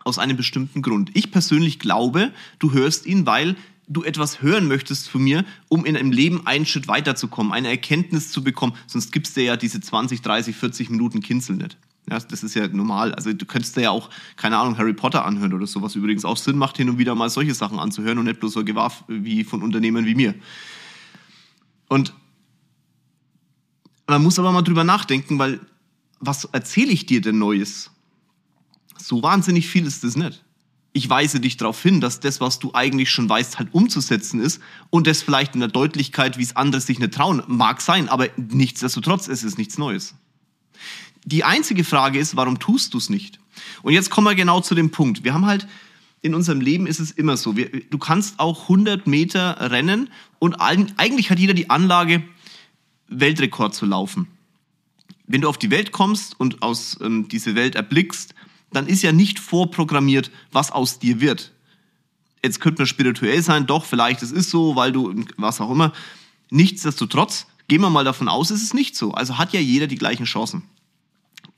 aus 0.04 0.18
einem 0.18 0.36
bestimmten 0.36 0.82
Grund. 0.82 1.10
Ich 1.14 1.32
persönlich 1.32 1.80
glaube, 1.80 2.32
du 2.60 2.72
hörst 2.72 3.06
ihn, 3.06 3.26
weil 3.26 3.56
du 3.88 4.02
etwas 4.02 4.42
hören 4.42 4.66
möchtest 4.66 5.08
von 5.08 5.22
mir, 5.22 5.44
um 5.68 5.84
in 5.84 5.96
einem 5.96 6.10
Leben 6.10 6.46
einen 6.46 6.66
Schritt 6.66 6.88
weiterzukommen, 6.88 7.52
eine 7.52 7.68
Erkenntnis 7.68 8.30
zu 8.30 8.42
bekommen. 8.42 8.74
Sonst 8.86 9.12
gibst 9.12 9.36
du 9.36 9.42
ja 9.42 9.56
diese 9.56 9.80
20, 9.80 10.22
30, 10.22 10.56
40 10.56 10.90
Minuten 10.90 11.20
Kinzel 11.20 11.56
nicht. 11.56 11.78
Ja, 12.08 12.18
das 12.20 12.42
ist 12.42 12.54
ja 12.54 12.66
normal. 12.68 13.14
Also 13.14 13.32
du 13.32 13.46
könntest 13.46 13.76
dir 13.76 13.82
ja 13.82 13.90
auch, 13.90 14.10
keine 14.36 14.58
Ahnung, 14.58 14.78
Harry 14.78 14.92
Potter 14.92 15.24
anhören 15.24 15.52
oder 15.52 15.66
sowas. 15.66 15.96
Übrigens 15.96 16.24
auch 16.24 16.36
Sinn 16.36 16.56
macht, 16.56 16.76
hin 16.76 16.88
und 16.88 16.98
wieder 16.98 17.14
mal 17.14 17.30
solche 17.30 17.54
Sachen 17.54 17.78
anzuhören 17.78 18.18
und 18.18 18.26
nicht 18.26 18.40
bloß 18.40 18.52
so 18.52 18.64
gewahr 18.64 18.92
wie 19.08 19.44
von 19.44 19.62
Unternehmen 19.62 20.06
wie 20.06 20.14
mir. 20.14 20.34
Und 21.88 22.12
man 24.06 24.22
muss 24.22 24.38
aber 24.38 24.52
mal 24.52 24.62
drüber 24.62 24.84
nachdenken, 24.84 25.38
weil 25.38 25.60
was 26.20 26.44
erzähle 26.44 26.92
ich 26.92 27.06
dir 27.06 27.20
denn 27.20 27.38
Neues? 27.38 27.90
So 28.98 29.22
wahnsinnig 29.22 29.68
viel 29.68 29.84
ist 29.84 30.04
das 30.04 30.16
nicht 30.16 30.45
ich 30.96 31.10
weise 31.10 31.40
dich 31.40 31.58
darauf 31.58 31.82
hin, 31.82 32.00
dass 32.00 32.20
das, 32.20 32.40
was 32.40 32.58
du 32.58 32.72
eigentlich 32.72 33.10
schon 33.10 33.28
weißt, 33.28 33.58
halt 33.58 33.68
umzusetzen 33.72 34.40
ist 34.40 34.62
und 34.88 35.06
das 35.06 35.20
vielleicht 35.22 35.52
in 35.52 35.60
der 35.60 35.68
Deutlichkeit, 35.68 36.38
wie 36.38 36.42
es 36.42 36.56
andere 36.56 36.80
sich 36.80 36.98
nicht 36.98 37.12
trauen, 37.12 37.42
mag 37.48 37.82
sein, 37.82 38.08
aber 38.08 38.30
nichtsdestotrotz 38.36 39.28
es 39.28 39.44
ist 39.44 39.58
nichts 39.58 39.76
Neues. 39.76 40.14
Die 41.26 41.44
einzige 41.44 41.84
Frage 41.84 42.18
ist, 42.18 42.34
warum 42.36 42.58
tust 42.58 42.94
du 42.94 42.98
es 42.98 43.10
nicht? 43.10 43.38
Und 43.82 43.92
jetzt 43.92 44.08
kommen 44.08 44.26
wir 44.26 44.34
genau 44.34 44.62
zu 44.62 44.74
dem 44.74 44.90
Punkt. 44.90 45.22
Wir 45.22 45.34
haben 45.34 45.44
halt 45.44 45.68
in 46.22 46.34
unserem 46.34 46.62
Leben 46.62 46.86
ist 46.86 46.98
es 46.98 47.10
immer 47.10 47.36
so. 47.36 47.56
Wir, 47.58 47.68
du 47.68 47.98
kannst 47.98 48.40
auch 48.40 48.62
100 48.62 49.06
Meter 49.06 49.70
rennen 49.70 50.08
und 50.38 50.54
eigentlich 50.54 51.30
hat 51.30 51.38
jeder 51.38 51.52
die 51.52 51.68
Anlage, 51.68 52.22
Weltrekord 53.08 53.74
zu 53.74 53.84
laufen. 53.84 54.28
Wenn 55.26 55.42
du 55.42 55.48
auf 55.48 55.58
die 55.58 55.70
Welt 55.70 55.92
kommst 55.92 56.40
und 56.40 56.62
aus 56.62 56.98
ähm, 57.02 57.28
diese 57.28 57.54
Welt 57.54 57.74
erblickst, 57.74 58.34
dann 58.76 58.86
ist 58.86 59.02
ja 59.02 59.12
nicht 59.12 59.38
vorprogrammiert, 59.38 60.30
was 60.52 60.70
aus 60.70 60.98
dir 60.98 61.20
wird. 61.20 61.52
Jetzt 62.44 62.60
könnte 62.60 62.82
man 62.82 62.86
spirituell 62.86 63.42
sein, 63.42 63.66
doch, 63.66 63.84
vielleicht 63.84 64.22
es 64.22 64.30
ist 64.30 64.50
so, 64.50 64.76
weil 64.76 64.92
du, 64.92 65.24
was 65.36 65.60
auch 65.60 65.70
immer. 65.70 65.92
Nichtsdestotrotz, 66.50 67.46
gehen 67.68 67.80
wir 67.80 67.90
mal 67.90 68.04
davon 68.04 68.28
aus, 68.28 68.50
ist 68.50 68.62
es 68.62 68.74
nicht 68.74 68.94
so. 68.94 69.12
Also 69.12 69.38
hat 69.38 69.52
ja 69.52 69.60
jeder 69.60 69.86
die 69.86 69.96
gleichen 69.96 70.26
Chancen. 70.26 70.62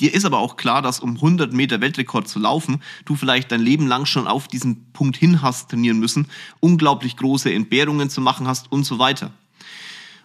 Dir 0.01 0.15
ist 0.15 0.25
aber 0.25 0.39
auch 0.39 0.57
klar, 0.57 0.81
dass 0.81 1.01
um 1.01 1.17
100 1.17 1.53
Meter 1.53 1.81
Weltrekord 1.81 2.29
zu 2.29 2.39
laufen, 2.39 2.81
du 3.05 3.17
vielleicht 3.17 3.51
dein 3.51 3.61
Leben 3.61 3.89
lang 3.89 4.07
schon 4.07 4.29
auf 4.29 4.47
diesen 4.47 4.93
Punkt 4.93 5.17
hin 5.17 5.43
hast 5.43 5.71
trainieren 5.71 5.99
müssen, 5.99 6.29
unglaublich 6.61 7.17
große 7.17 7.53
Entbehrungen 7.53 8.09
zu 8.09 8.21
machen 8.21 8.47
hast 8.47 8.71
und 8.71 8.85
so 8.85 9.01
weiter. 9.01 9.33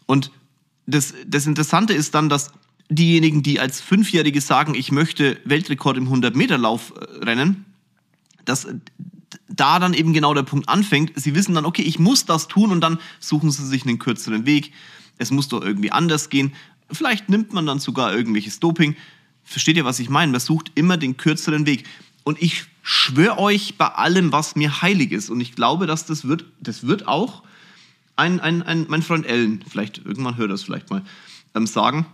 Und 0.06 0.32
das, 0.86 1.14
das 1.26 1.48
Interessante 1.48 1.94
ist 1.94 2.14
dann, 2.14 2.30
dass 2.30 2.52
diejenigen, 2.90 3.44
die 3.44 3.60
als 3.60 3.82
Fünfjährige 3.82 4.42
sagen, 4.42 4.76
ich 4.76 4.92
möchte 4.92 5.40
Weltrekord 5.46 5.98
im 5.98 6.10
100-Meter-Lauf 6.10 6.94
äh, 6.96 7.26
rennen, 7.26 7.66
dass 8.46 8.66
äh, 8.66 8.76
da 9.48 9.80
dann 9.80 9.94
eben 9.94 10.14
genau 10.14 10.34
der 10.34 10.44
Punkt 10.44 10.70
anfängt. 10.70 11.12
Sie 11.16 11.36
wissen 11.36 11.56
dann, 11.56 11.66
okay, 11.66 11.82
ich 11.82 12.00
muss 12.00 12.26
das 12.26 12.48
tun 12.48 12.72
und 12.72 12.82
dann 12.82 13.00
suchen 13.20 13.52
sie 13.52 13.66
sich 13.66 13.86
einen 13.86 14.00
kürzeren 14.00 14.46
Weg. 14.46 14.72
Es 15.18 15.32
muss 15.32 15.48
doch 15.48 15.62
irgendwie 15.62 15.92
anders 15.92 16.30
gehen. 16.30 16.54
Vielleicht 16.92 17.30
nimmt 17.30 17.54
man 17.54 17.66
dann 17.66 17.80
sogar 17.80 18.14
irgendwelches 18.14 18.60
Doping. 18.60 18.96
Versteht 19.44 19.78
ihr, 19.78 19.86
was 19.86 20.00
ich 20.00 20.10
meine? 20.10 20.32
Man 20.32 20.42
sucht 20.42 20.72
immer 20.76 20.98
den 20.98 21.18
kürzeren 21.18 21.66
Weg. 21.66 21.86
Und 22.24 22.42
ich 22.42 22.66
schwöre 22.82 23.38
euch 23.38 23.76
bei 23.78 23.88
allem, 23.88 24.32
was 24.32 24.56
mir 24.56 24.82
heilig 24.82 25.12
ist. 25.12 25.30
Und 25.30 25.40
ich 25.40 25.56
glaube, 25.56 25.88
dass 25.88 26.06
das 26.06 26.28
wird, 26.28 26.46
das 26.60 26.86
wird 26.86 27.08
auch 27.08 27.44
ein, 28.16 28.40
ein, 28.40 28.62
ein 28.64 28.86
mein 28.90 29.02
Freund 29.02 29.26
Ellen, 29.26 29.64
vielleicht 29.68 30.00
irgendwann 30.06 30.38
hört 30.38 30.52
das 30.52 30.64
vielleicht 30.64 30.90
mal, 30.90 31.04
ähm, 31.56 31.66
sagen 31.66 32.06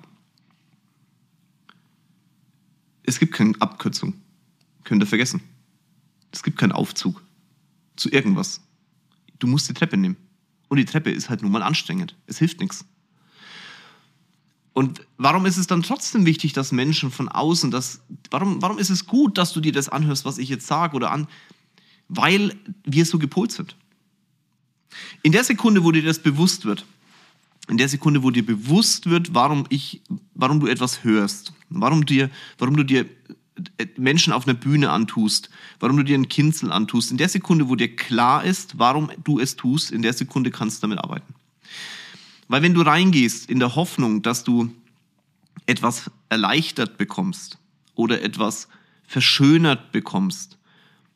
es 3.10 3.20
gibt 3.20 3.34
keine 3.34 3.54
Abkürzung. 3.60 4.14
Könnt 4.84 5.02
ihr 5.02 5.08
vergessen. 5.08 5.42
Es 6.32 6.44
gibt 6.44 6.60
keinen 6.60 6.72
Aufzug 6.72 7.24
zu 7.96 8.10
irgendwas. 8.12 8.62
Du 9.40 9.48
musst 9.48 9.68
die 9.68 9.74
Treppe 9.74 9.98
nehmen. 9.98 10.16
Und 10.68 10.78
die 10.78 10.86
Treppe 10.86 11.10
ist 11.10 11.30
halt 11.30 11.42
nun 11.42 11.52
mal 11.52 11.64
anstrengend. 11.64 12.16
Es 12.28 12.38
hilft 12.38 12.60
nichts. 12.60 12.86
Und 14.74 15.02
warum 15.18 15.48
ist 15.48 15.58
es 15.58 15.66
dann 15.66 15.82
trotzdem 15.82 16.28
wichtig, 16.28 16.54
dass 16.54 16.72
Menschen 16.72 17.10
von 17.10 17.28
außen 17.28 17.72
das, 17.72 18.02
warum, 18.30 18.62
warum 18.62 18.78
ist 18.78 18.92
es 18.92 19.08
gut, 19.08 19.40
dass 19.40 19.54
du 19.54 19.60
dir 19.60 19.72
das 19.72 19.90
anhörst, 19.90 20.24
was 20.24 20.38
ich 20.38 20.48
jetzt 20.48 20.68
sage 20.68 20.96
oder 20.96 21.12
an, 21.12 21.28
weil 22.08 22.56
wir 22.86 23.06
so 23.06 23.18
gepolt 23.18 23.52
sind. 23.52 23.76
In 25.24 25.32
der 25.32 25.44
Sekunde, 25.44 25.84
wo 25.84 25.92
dir 25.92 26.04
das 26.04 26.20
bewusst 26.20 26.66
wird, 26.66 26.86
in 27.70 27.78
der 27.78 27.90
Sekunde, 27.90 28.24
wo 28.24 28.32
dir 28.32 28.46
bewusst 28.46 29.10
wird, 29.10 29.34
warum 29.34 29.66
ich, 29.70 30.02
warum 30.34 30.60
du 30.60 30.68
etwas 30.68 31.04
hörst, 31.04 31.54
warum 31.70 32.06
dir, 32.06 32.30
warum 32.58 32.76
du 32.76 32.84
dir 32.84 33.06
äh, 33.78 33.86
Menschen 33.98 34.34
auf 34.34 34.48
einer 34.48 34.58
Bühne 34.58 34.90
antust, 34.90 35.50
warum 35.80 35.98
du 35.98 36.04
dir 36.04 36.18
ein 36.18 36.30
Kinzel 36.30 36.72
antust, 36.72 37.12
in 37.12 37.18
der 37.18 37.30
Sekunde, 37.30 37.70
wo 37.70 37.76
dir 37.76 37.96
klar 37.96 38.44
ist, 38.44 38.80
warum 38.80 39.12
du 39.24 39.40
es 39.40 39.56
tust, 39.56 39.92
in 39.92 40.02
der 40.02 40.14
Sekunde 40.14 40.52
kannst 40.52 40.78
du 40.78 40.88
damit 40.88 41.04
arbeiten. 41.04 41.36
Weil 42.48 42.64
wenn 42.64 42.74
du 42.74 42.82
reingehst 42.82 43.50
in 43.50 43.60
der 43.60 43.76
Hoffnung, 43.76 44.24
dass 44.24 44.44
du 44.44 44.72
etwas 45.68 46.10
erleichtert 46.30 46.98
bekommst 46.98 47.60
oder 47.94 48.24
etwas 48.24 48.68
verschönert 49.06 49.92
bekommst, 49.92 50.58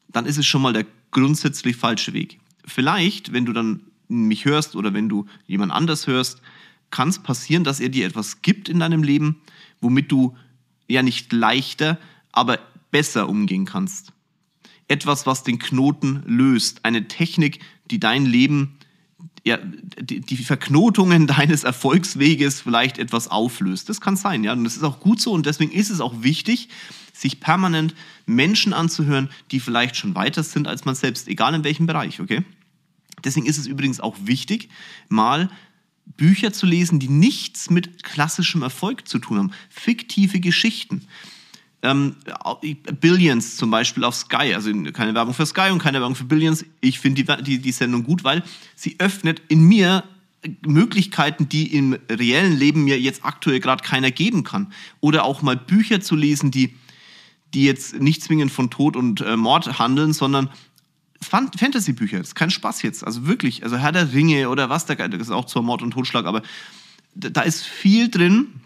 dann 0.10 0.28
ist 0.28 0.38
es 0.38 0.46
schon 0.46 0.62
mal 0.62 0.74
der 0.74 0.86
grundsätzlich 1.10 1.76
falsche 1.76 2.14
Weg. 2.14 2.40
Vielleicht, 2.66 3.34
wenn 3.34 3.46
du 3.46 3.54
dann 3.54 3.82
mich 4.14 4.46
hörst 4.46 4.76
oder 4.76 4.94
wenn 4.94 5.10
du 5.10 5.26
jemand 5.46 5.72
anders 5.72 6.08
hörst, 6.08 6.42
kann 6.92 7.10
es 7.10 7.20
passieren, 7.20 7.64
dass 7.64 7.80
er 7.80 7.90
dir 7.90 8.06
etwas 8.06 8.42
gibt 8.42 8.70
in 8.70 8.80
deinem 8.80 9.04
Leben, 9.04 9.42
womit 9.82 10.12
du 10.12 10.36
ja 10.88 11.02
nicht 11.02 11.34
leichter, 11.34 11.98
aber 12.32 12.60
besser 12.92 13.28
umgehen 13.28 13.66
kannst. 13.66 14.14
Etwas, 14.88 15.26
was 15.26 15.44
den 15.44 15.60
Knoten 15.60 16.24
löst. 16.26 16.86
Eine 16.86 17.08
Technik, 17.08 17.60
die 17.90 18.00
dein 18.00 18.26
Leben, 18.26 18.78
ja, 19.44 19.58
die, 19.58 20.22
die 20.22 20.38
Verknotungen 20.38 21.28
deines 21.28 21.64
Erfolgsweges 21.64 22.62
vielleicht 22.62 22.98
etwas 22.98 23.28
auflöst. 23.28 23.90
Das 23.90 24.00
kann 24.00 24.16
sein, 24.16 24.44
ja. 24.44 24.54
Und 24.54 24.64
das 24.64 24.76
ist 24.76 24.84
auch 24.84 25.00
gut 25.00 25.20
so 25.20 25.32
und 25.34 25.46
deswegen 25.46 25.72
ist 25.72 25.90
es 25.90 26.00
auch 26.00 26.22
wichtig, 26.22 26.70
sich 27.14 27.40
permanent 27.40 27.96
Menschen 28.26 28.74
anzuhören, 28.74 29.30
die 29.52 29.60
vielleicht 29.60 29.96
schon 29.96 30.16
weiter 30.16 30.44
sind 30.44 30.68
als 30.68 30.86
man 30.86 30.96
selbst, 30.96 31.28
egal 31.28 31.54
in 31.54 31.64
welchem 31.64 31.86
Bereich, 31.86 32.20
okay? 32.20 32.44
Deswegen 33.24 33.46
ist 33.46 33.58
es 33.58 33.68
übrigens 33.68 34.00
auch 34.00 34.16
wichtig, 34.24 34.70
mal 35.10 35.50
Bücher 36.06 36.52
zu 36.52 36.66
lesen, 36.66 37.00
die 37.00 37.08
nichts 37.08 37.70
mit 37.70 38.04
klassischem 38.04 38.62
Erfolg 38.62 39.08
zu 39.08 39.20
tun 39.20 39.38
haben. 39.38 39.52
Fiktive 39.70 40.40
Geschichten. 40.40 41.08
Ähm, 41.82 42.16
Billions 43.02 43.58
zum 43.58 43.70
Beispiel 43.70 44.04
auf 44.04 44.16
Sky, 44.16 44.54
also 44.54 44.72
keine 44.94 45.14
Werbung 45.14 45.34
für 45.34 45.46
Sky 45.46 45.70
und 45.72 45.80
keine 45.80 46.00
Werbung 46.00 46.16
für 46.16 46.24
Billions. 46.24 46.66
Ich 46.80 47.00
finde 47.00 47.24
die, 47.24 47.44
die, 47.44 47.60
die 47.60 47.72
Sendung 47.72 48.04
gut, 48.04 48.24
weil 48.24 48.44
sie 48.76 48.96
öffnet 49.00 49.42
in 49.50 49.64
mir 49.64 50.04
Möglichkeiten, 50.66 51.50
die 51.50 51.74
im 51.74 51.98
reellen 52.10 52.58
Leben 52.58 52.84
mir 52.84 53.00
jetzt 53.00 53.26
aktuell 53.26 53.60
gerade 53.60 53.84
keiner 53.84 54.12
geben 54.12 54.44
kann. 54.44 54.72
Oder 55.00 55.26
auch 55.26 55.42
mal 55.42 55.58
Bücher 55.58 56.02
zu 56.02 56.16
lesen, 56.16 56.52
die, 56.52 56.76
die 57.54 57.66
jetzt 57.66 58.00
nicht 58.00 58.24
zwingend 58.24 58.52
von 58.52 58.70
Tod 58.70 58.96
und 58.96 59.22
äh, 59.22 59.38
Mord 59.38 59.80
handeln, 59.80 60.14
sondern 60.14 60.50
Fantasy-Bücher. 61.24 62.20
Das 62.20 62.30
ist 62.30 62.36
kein 62.36 62.50
Spaß 62.50 62.82
jetzt. 62.82 63.04
Also 63.06 63.26
wirklich, 63.26 63.64
also 63.64 63.78
Herr 63.78 63.92
der 63.92 64.14
Ringe 64.14 64.50
oder 64.50 64.70
was 64.70 64.86
da, 64.86 64.96
das 64.96 65.22
ist 65.22 65.32
auch 65.32 65.46
zur 65.46 65.64
Mord 65.64 65.82
und 65.82 65.92
Totschlag, 65.92 66.26
aber 66.26 66.42
da 67.16 67.42
ist 67.42 67.64
viel 67.64 68.10
drin 68.10 68.62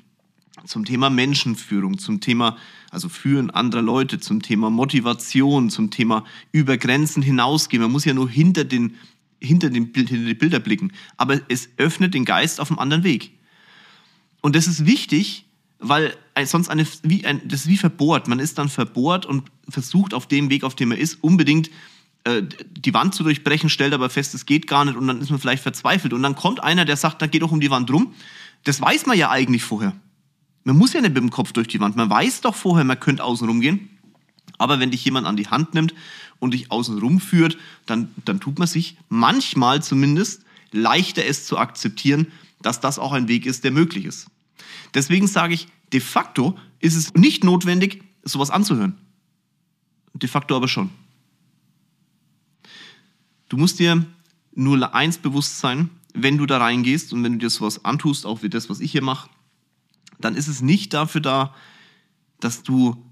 zum 0.65 0.85
Thema 0.85 1.09
Menschenführung, 1.09 1.97
zum 1.97 2.21
Thema, 2.21 2.57
also 2.91 3.09
Führen 3.09 3.49
anderer 3.49 3.81
Leute, 3.81 4.19
zum 4.19 4.41
Thema 4.41 4.69
Motivation, 4.69 5.69
zum 5.69 5.91
Thema 5.91 6.23
über 6.51 6.77
Grenzen 6.77 7.21
hinausgehen. 7.21 7.81
Man 7.81 7.91
muss 7.91 8.05
ja 8.05 8.13
nur 8.13 8.29
hinter 8.29 8.63
den, 8.63 8.95
hinter 9.39 9.69
den 9.69 9.91
hinter 9.93 10.15
die 10.15 10.33
Bilder 10.33 10.59
blicken. 10.59 10.91
Aber 11.17 11.39
es 11.49 11.69
öffnet 11.77 12.13
den 12.13 12.25
Geist 12.25 12.59
auf 12.59 12.69
einem 12.69 12.79
anderen 12.79 13.03
Weg. 13.03 13.31
Und 14.41 14.55
das 14.55 14.67
ist 14.67 14.85
wichtig, 14.85 15.45
weil 15.79 16.15
sonst 16.45 16.69
eine, 16.69 16.87
wie 17.03 17.25
ein, 17.25 17.41
das 17.47 17.61
ist 17.61 17.67
wie 17.67 17.77
verbohrt. 17.77 18.27
Man 18.27 18.39
ist 18.39 18.57
dann 18.57 18.69
verbohrt 18.69 19.25
und 19.25 19.51
versucht 19.69 20.13
auf 20.13 20.27
dem 20.27 20.49
Weg, 20.49 20.63
auf 20.63 20.75
dem 20.75 20.91
er 20.91 20.97
ist, 20.97 21.23
unbedingt 21.23 21.69
äh, 22.27 22.43
die 22.69 22.93
Wand 22.93 23.15
zu 23.15 23.23
durchbrechen, 23.23 23.69
stellt 23.69 23.93
aber 23.93 24.09
fest, 24.09 24.35
es 24.35 24.45
geht 24.45 24.67
gar 24.67 24.83
nicht 24.83 24.97
und 24.97 25.07
dann 25.07 25.21
ist 25.21 25.29
man 25.29 25.39
vielleicht 25.39 25.63
verzweifelt. 25.63 26.11
Und 26.11 26.23
dann 26.23 26.35
kommt 26.35 26.61
einer, 26.61 26.83
der 26.83 26.97
sagt, 26.97 27.21
da 27.21 27.27
geht 27.27 27.41
doch 27.41 27.53
um 27.53 27.61
die 27.61 27.71
Wand 27.71 27.89
rum. 27.89 28.13
Das 28.65 28.81
weiß 28.81 29.05
man 29.05 29.17
ja 29.17 29.29
eigentlich 29.29 29.63
vorher. 29.63 29.95
Man 30.65 30.77
muss 30.77 30.91
ja 30.91 30.99
nicht 30.99 31.13
mit 31.13 31.23
dem 31.23 31.29
Kopf 31.29 31.53
durch 31.53 31.69
die 31.69 31.79
Wand. 31.79 31.95
Man 31.95 32.09
weiß 32.09 32.41
doch 32.41 32.53
vorher, 32.53 32.83
man 32.83 32.99
könnte 32.99 33.23
außen 33.23 33.47
rumgehen. 33.47 33.89
Aber 34.57 34.79
wenn 34.79 34.91
dich 34.91 35.05
jemand 35.05 35.25
an 35.25 35.37
die 35.37 35.47
Hand 35.47 35.73
nimmt 35.73 35.93
und 36.39 36.53
dich 36.53 36.69
außen 36.69 36.97
rum 36.99 37.21
führt, 37.21 37.57
dann, 37.85 38.11
dann 38.25 38.41
tut 38.41 38.59
man 38.59 38.67
sich 38.67 38.97
manchmal 39.07 39.81
zumindest 39.81 40.43
leichter, 40.73 41.23
es 41.25 41.45
zu 41.45 41.57
akzeptieren, 41.57 42.27
dass 42.61 42.81
das 42.81 42.99
auch 42.99 43.13
ein 43.13 43.29
Weg 43.29 43.45
ist, 43.45 43.63
der 43.63 43.71
möglich 43.71 44.03
ist. 44.03 44.27
Deswegen 44.93 45.27
sage 45.27 45.53
ich, 45.53 45.67
de 45.93 46.01
facto 46.01 46.57
ist 46.79 46.95
es 46.95 47.13
nicht 47.13 47.45
notwendig, 47.45 48.03
sowas 48.23 48.49
anzuhören. 48.49 48.97
De 50.13 50.27
facto 50.27 50.55
aber 50.57 50.67
schon. 50.67 50.89
Du 53.49 53.57
musst 53.57 53.79
dir 53.79 54.05
nur 54.53 54.93
eins 54.93 55.17
bewusst 55.17 55.59
sein, 55.59 55.89
wenn 56.13 56.37
du 56.37 56.45
da 56.45 56.57
reingehst 56.57 57.13
und 57.13 57.23
wenn 57.23 57.33
du 57.33 57.39
dir 57.39 57.49
sowas 57.49 57.85
antust, 57.85 58.25
auch 58.25 58.43
wie 58.43 58.49
das, 58.49 58.69
was 58.69 58.79
ich 58.79 58.91
hier 58.91 59.03
mache, 59.03 59.29
dann 60.19 60.35
ist 60.35 60.47
es 60.47 60.61
nicht 60.61 60.93
dafür 60.93 61.21
da, 61.21 61.55
dass 62.39 62.63
du 62.63 63.03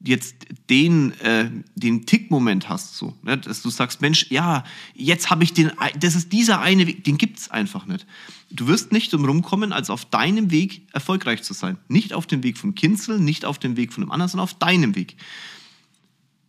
jetzt 0.00 0.46
den, 0.70 1.12
äh, 1.20 1.50
den 1.74 2.06
Tick-Moment 2.06 2.68
hast, 2.68 2.96
so, 2.96 3.16
ne? 3.22 3.36
dass 3.36 3.62
du 3.62 3.70
sagst, 3.70 4.00
Mensch, 4.00 4.26
ja, 4.30 4.64
jetzt 4.94 5.30
habe 5.30 5.42
ich 5.42 5.52
den, 5.52 5.72
das 5.98 6.14
ist 6.14 6.32
dieser 6.32 6.60
eine 6.60 6.86
Weg, 6.86 7.04
den 7.04 7.18
gibt 7.18 7.38
es 7.38 7.50
einfach 7.50 7.86
nicht. 7.86 8.06
Du 8.50 8.68
wirst 8.68 8.92
nicht 8.92 9.12
drum 9.12 9.42
kommen, 9.42 9.72
als 9.72 9.90
auf 9.90 10.04
deinem 10.04 10.50
Weg 10.50 10.86
erfolgreich 10.92 11.42
zu 11.42 11.52
sein. 11.52 11.78
Nicht 11.88 12.12
auf 12.12 12.26
dem 12.26 12.42
Weg 12.42 12.58
vom 12.58 12.74
Kinzel, 12.74 13.18
nicht 13.18 13.44
auf 13.44 13.58
dem 13.58 13.76
Weg 13.76 13.92
von 13.92 14.04
einem 14.04 14.12
anderen, 14.12 14.30
sondern 14.30 14.44
auf 14.44 14.54
deinem 14.54 14.94
Weg. 14.94 15.16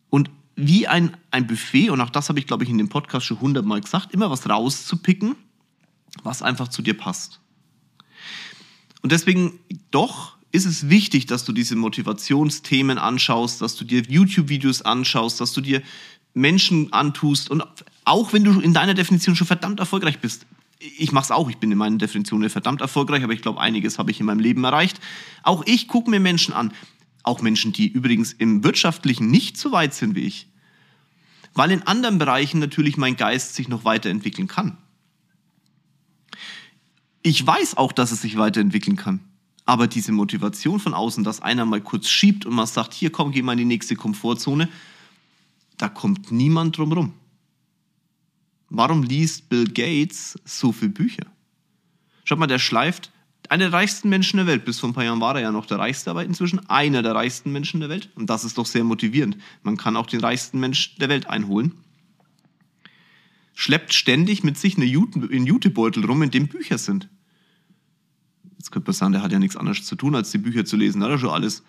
Und 0.10 0.30
wie 0.68 0.88
ein, 0.88 1.16
ein 1.32 1.48
Buffet, 1.48 1.90
und 1.90 2.02
auch 2.02 2.10
das 2.10 2.30
habe 2.30 2.40
ich, 2.40 2.48
glaube 2.48 2.64
ich, 2.64 2.70
in 2.70 2.78
dem 2.78 2.90
Podcast 2.90 3.26
schon 3.26 3.40
hundertmal 3.40 3.82
gesagt, 3.82 4.14
immer 4.14 4.30
was 4.30 4.50
rauszupicken, 4.50 5.36
was 6.24 6.42
einfach 6.42 6.68
zu 6.68 6.82
dir 6.82 6.96
passt. 6.96 7.40
Und 9.02 9.12
deswegen 9.12 9.60
doch 9.92 10.38
ist 10.52 10.66
es 10.66 10.90
wichtig, 10.90 11.28
dass 11.28 11.46
du 11.46 11.54
diese 11.54 11.76
Motivationsthemen 11.76 12.98
anschaust, 12.98 13.62
dass 13.62 13.76
du 13.76 13.86
dir 13.86 14.02
YouTube-Videos 14.02 14.82
anschaust, 14.82 15.40
dass 15.40 15.54
du 15.54 15.62
dir 15.62 15.82
Menschen 16.34 16.92
antust 16.94 17.50
und 17.50 17.64
auch 18.06 18.34
wenn 18.34 18.44
du 18.44 18.60
in 18.60 18.74
deiner 18.74 18.94
Definition 18.94 19.36
schon 19.36 19.48
verdammt 19.48 19.80
erfolgreich 19.80 20.20
bist. 20.20 20.46
Ich 20.80 21.12
mache 21.12 21.26
es 21.26 21.32
auch, 21.32 21.50
ich 21.50 21.58
bin 21.58 21.72
in 21.72 21.78
meiner 21.78 21.98
Definition 21.98 22.48
verdammt 22.50 22.82
erfolgreich, 22.82 23.24
aber 23.24 23.34
ich 23.34 23.42
glaube, 23.42 23.60
einiges 23.60 24.00
habe 24.00 24.12
ich 24.12 24.20
in 24.20 24.26
meinem 24.26 24.40
Leben 24.40 24.64
erreicht. 24.64 25.00
Auch 25.44 25.64
ich 25.66 25.88
gucke 25.88 26.10
mir 26.10 26.20
Menschen 26.20 26.54
an, 26.54 26.74
auch 27.30 27.42
Menschen, 27.42 27.72
die 27.72 27.88
übrigens 27.88 28.34
im 28.34 28.64
Wirtschaftlichen 28.64 29.30
nicht 29.30 29.56
so 29.56 29.72
weit 29.72 29.94
sind 29.94 30.16
wie 30.16 30.22
ich. 30.22 30.48
Weil 31.54 31.72
in 31.72 31.84
anderen 31.84 32.18
Bereichen 32.18 32.60
natürlich 32.60 32.98
mein 32.98 33.16
Geist 33.16 33.56
sich 33.56 33.70
noch 33.70 33.86
weiterentwickeln 33.86 34.48
kann. 34.48 34.78
Ich 37.22 37.46
weiß 37.46 37.78
auch, 37.78 37.92
dass 37.92 38.12
es 38.12 38.22
sich 38.22 38.38
weiterentwickeln 38.38 38.98
kann. 38.98 39.20
Aber 39.66 39.88
diese 39.88 40.12
Motivation 40.12 40.80
von 40.80 40.96
außen, 40.96 41.24
dass 41.24 41.42
einer 41.42 41.66
mal 41.66 41.82
kurz 41.82 42.10
schiebt 42.10 42.46
und 42.46 42.56
mal 42.56 42.66
sagt, 42.66 42.94
hier 42.94 43.12
komm, 43.12 43.32
geh 43.32 43.44
mal 43.44 43.52
in 43.52 43.60
die 43.60 43.66
nächste 43.66 43.96
Komfortzone, 43.96 44.68
da 45.78 45.90
kommt 45.90 46.32
niemand 46.32 46.78
drum 46.78 46.92
rum. 46.92 47.14
Warum 48.70 49.04
liest 49.04 49.50
Bill 49.50 49.66
Gates 49.66 50.40
so 50.44 50.72
viele 50.72 50.92
Bücher? 50.92 51.26
Schaut 52.24 52.40
mal, 52.40 52.48
der 52.48 52.60
schleift 52.60 53.12
einer 53.50 53.66
der 53.66 53.74
reichsten 53.74 54.10
Menschen 54.10 54.38
der 54.38 54.48
Welt. 54.48 54.64
Bis 54.64 54.80
vor 54.80 54.90
ein 54.90 54.94
paar 54.94 55.04
Jahren 55.04 55.20
war 55.20 55.36
er 55.36 55.42
ja 55.42 55.52
noch 55.52 55.66
der 55.66 55.80
reichste, 55.80 56.12
aber 56.12 56.24
inzwischen 56.24 56.70
einer 56.70 57.02
der 57.02 57.16
reichsten 57.16 57.52
Menschen 57.52 57.80
der 57.80 57.90
Welt. 57.90 58.10
Und 58.16 58.30
das 58.30 58.44
ist 58.44 58.58
doch 58.58 58.66
sehr 58.66 58.84
motivierend. 58.84 59.38
Man 59.64 59.76
kann 59.76 59.98
auch 59.98 60.06
den 60.06 60.22
reichsten 60.22 60.60
Mensch 60.60 60.96
der 60.96 61.10
Welt 61.10 61.28
einholen. 61.28 61.74
Schleppt 63.56 63.94
ständig 63.94 64.44
mit 64.44 64.58
sich 64.58 64.78
einen 64.78 65.46
Jutebeutel 65.46 66.06
rum, 66.06 66.22
in 66.22 66.32
dem 66.32 66.48
Bücher 66.48 66.78
sind. 66.78 67.10
Jetzt 68.58 68.72
könnte 68.72 68.88
man 68.88 68.94
sagen, 68.94 69.14
der 69.14 69.22
hat 69.22 69.32
ja 69.32 69.40
nichts 69.40 69.58
anderes 69.58 69.84
zu 69.84 69.96
tun, 69.96 70.16
als 70.16 70.32
die 70.32 70.38
Bücher 70.38 70.64
zu 70.64 70.78
lesen. 70.78 71.02
Da 71.02 71.08
hat 71.08 71.14
er 71.14 71.20
schon 71.20 71.30
alles. 71.30 71.64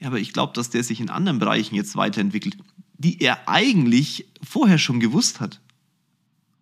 Ja, 0.00 0.08
aber 0.08 0.18
ich 0.18 0.32
glaube, 0.32 0.52
dass 0.54 0.70
der 0.70 0.82
sich 0.82 1.00
in 1.00 1.10
anderen 1.10 1.38
Bereichen 1.38 1.74
jetzt 1.74 1.94
weiterentwickelt, 1.96 2.56
die 2.96 3.20
er 3.20 3.48
eigentlich 3.48 4.26
vorher 4.42 4.78
schon 4.78 5.00
gewusst 5.00 5.40
hat. 5.40 5.60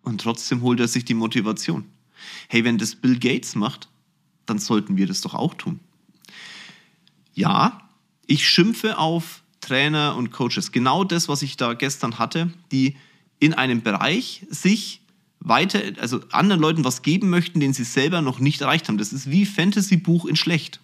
Und 0.01 0.21
trotzdem 0.21 0.61
holt 0.61 0.79
er 0.79 0.87
sich 0.87 1.05
die 1.05 1.13
Motivation. 1.13 1.85
Hey, 2.47 2.63
wenn 2.63 2.77
das 2.77 2.95
Bill 2.95 3.19
Gates 3.19 3.55
macht, 3.55 3.89
dann 4.49 4.59
sollten 4.59 4.97
wir 4.97 5.07
das 5.07 5.21
doch 5.21 5.33
auch 5.33 5.53
tun. 5.53 5.79
Ja, 7.33 7.81
ich 8.25 8.47
schimpfe 8.47 8.97
auf 8.97 9.43
Trainer 9.61 10.15
und 10.15 10.31
Coaches. 10.31 10.71
Genau 10.71 11.03
das, 11.03 11.27
was 11.27 11.41
ich 11.41 11.57
da 11.57 11.73
gestern 11.73 12.19
hatte, 12.19 12.51
die 12.71 12.97
in 13.39 13.53
einem 13.53 13.81
Bereich 13.81 14.45
sich 14.49 15.01
weiter, 15.39 15.79
also 15.99 16.21
anderen 16.31 16.61
Leuten 16.61 16.83
was 16.83 17.01
geben 17.01 17.29
möchten, 17.29 17.59
den 17.59 17.73
sie 17.73 17.83
selber 17.83 18.21
noch 18.21 18.39
nicht 18.39 18.61
erreicht 18.61 18.87
haben. 18.87 18.97
Das 18.97 19.13
ist 19.13 19.29
wie 19.29 19.45
Fantasy-Buch 19.45 20.25
in 20.25 20.35
schlecht. 20.35 20.79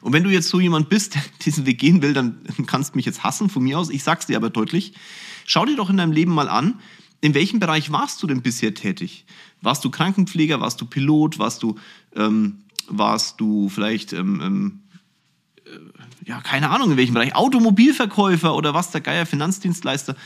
Und 0.00 0.12
wenn 0.12 0.24
du 0.24 0.30
jetzt 0.30 0.48
so 0.48 0.60
jemand 0.60 0.88
bist, 0.88 1.14
der 1.14 1.22
diesen 1.44 1.66
Weg 1.66 1.78
gehen 1.78 2.02
will, 2.02 2.12
dann 2.12 2.40
kannst 2.66 2.94
du 2.94 2.98
mich 2.98 3.06
jetzt 3.06 3.24
hassen 3.24 3.48
von 3.48 3.62
mir 3.62 3.78
aus. 3.78 3.90
Ich 3.90 4.02
sag's 4.02 4.26
dir 4.26 4.36
aber 4.36 4.50
deutlich. 4.50 4.92
Schau 5.46 5.64
dir 5.64 5.76
doch 5.76 5.90
in 5.90 5.96
deinem 5.96 6.12
Leben 6.12 6.32
mal 6.32 6.48
an, 6.48 6.80
in 7.24 7.32
welchem 7.32 7.58
Bereich 7.58 7.90
warst 7.90 8.22
du 8.22 8.26
denn 8.26 8.42
bisher 8.42 8.74
tätig? 8.74 9.24
Warst 9.62 9.82
du 9.82 9.90
Krankenpfleger, 9.90 10.60
warst 10.60 10.78
du 10.82 10.84
Pilot, 10.84 11.38
warst 11.38 11.62
du, 11.62 11.76
ähm, 12.14 12.64
warst 12.86 13.40
du 13.40 13.70
vielleicht, 13.70 14.12
ähm, 14.12 14.40
ähm, 14.42 14.82
äh, 15.64 16.28
ja, 16.28 16.42
keine 16.42 16.68
Ahnung 16.68 16.90
in 16.90 16.96
welchem 16.98 17.14
Bereich, 17.14 17.34
Automobilverkäufer 17.34 18.54
oder 18.54 18.74
was 18.74 18.90
der 18.90 19.00
Geier, 19.00 19.24
Finanzdienstleister. 19.24 20.16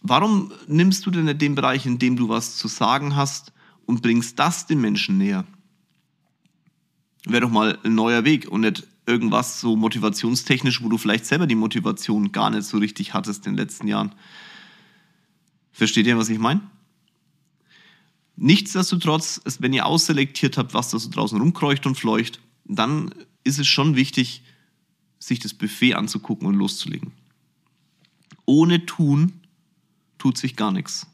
Warum 0.00 0.50
nimmst 0.66 1.06
du 1.06 1.12
denn 1.12 1.38
den 1.38 1.54
Bereich, 1.54 1.86
in 1.86 2.00
dem 2.00 2.16
du 2.16 2.28
was 2.28 2.56
zu 2.56 2.66
sagen 2.66 3.14
hast, 3.14 3.52
und 3.86 4.02
bringst 4.02 4.40
das 4.40 4.66
den 4.66 4.80
Menschen 4.80 5.18
näher. 5.18 5.44
Wäre 7.26 7.42
doch 7.42 7.50
mal 7.50 7.78
ein 7.84 7.94
neuer 7.94 8.24
Weg 8.24 8.48
und 8.48 8.62
nicht 8.62 8.88
irgendwas 9.06 9.60
so 9.60 9.76
motivationstechnisch, 9.76 10.82
wo 10.82 10.88
du 10.88 10.98
vielleicht 10.98 11.26
selber 11.26 11.46
die 11.46 11.54
Motivation 11.54 12.32
gar 12.32 12.50
nicht 12.50 12.64
so 12.64 12.78
richtig 12.78 13.14
hattest 13.14 13.46
in 13.46 13.52
den 13.52 13.58
letzten 13.58 13.86
Jahren. 13.86 14.14
Versteht 15.72 16.06
ihr, 16.06 16.18
was 16.18 16.28
ich 16.28 16.38
meine? 16.38 16.60
Nichtsdestotrotz, 18.36 19.40
wenn 19.58 19.72
ihr 19.72 19.86
ausselektiert 19.86 20.56
habt, 20.58 20.74
was 20.74 20.90
da 20.90 20.98
so 20.98 21.10
draußen 21.10 21.38
rumkreucht 21.38 21.86
und 21.86 21.96
fleucht, 21.96 22.40
dann 22.64 23.14
ist 23.44 23.58
es 23.58 23.66
schon 23.66 23.96
wichtig, 23.96 24.42
sich 25.18 25.38
das 25.38 25.54
Buffet 25.54 25.94
anzugucken 25.94 26.46
und 26.46 26.54
loszulegen. 26.54 27.12
Ohne 28.44 28.84
Tun 28.86 29.40
tut 30.18 30.38
sich 30.38 30.56
gar 30.56 30.72
nichts. 30.72 31.06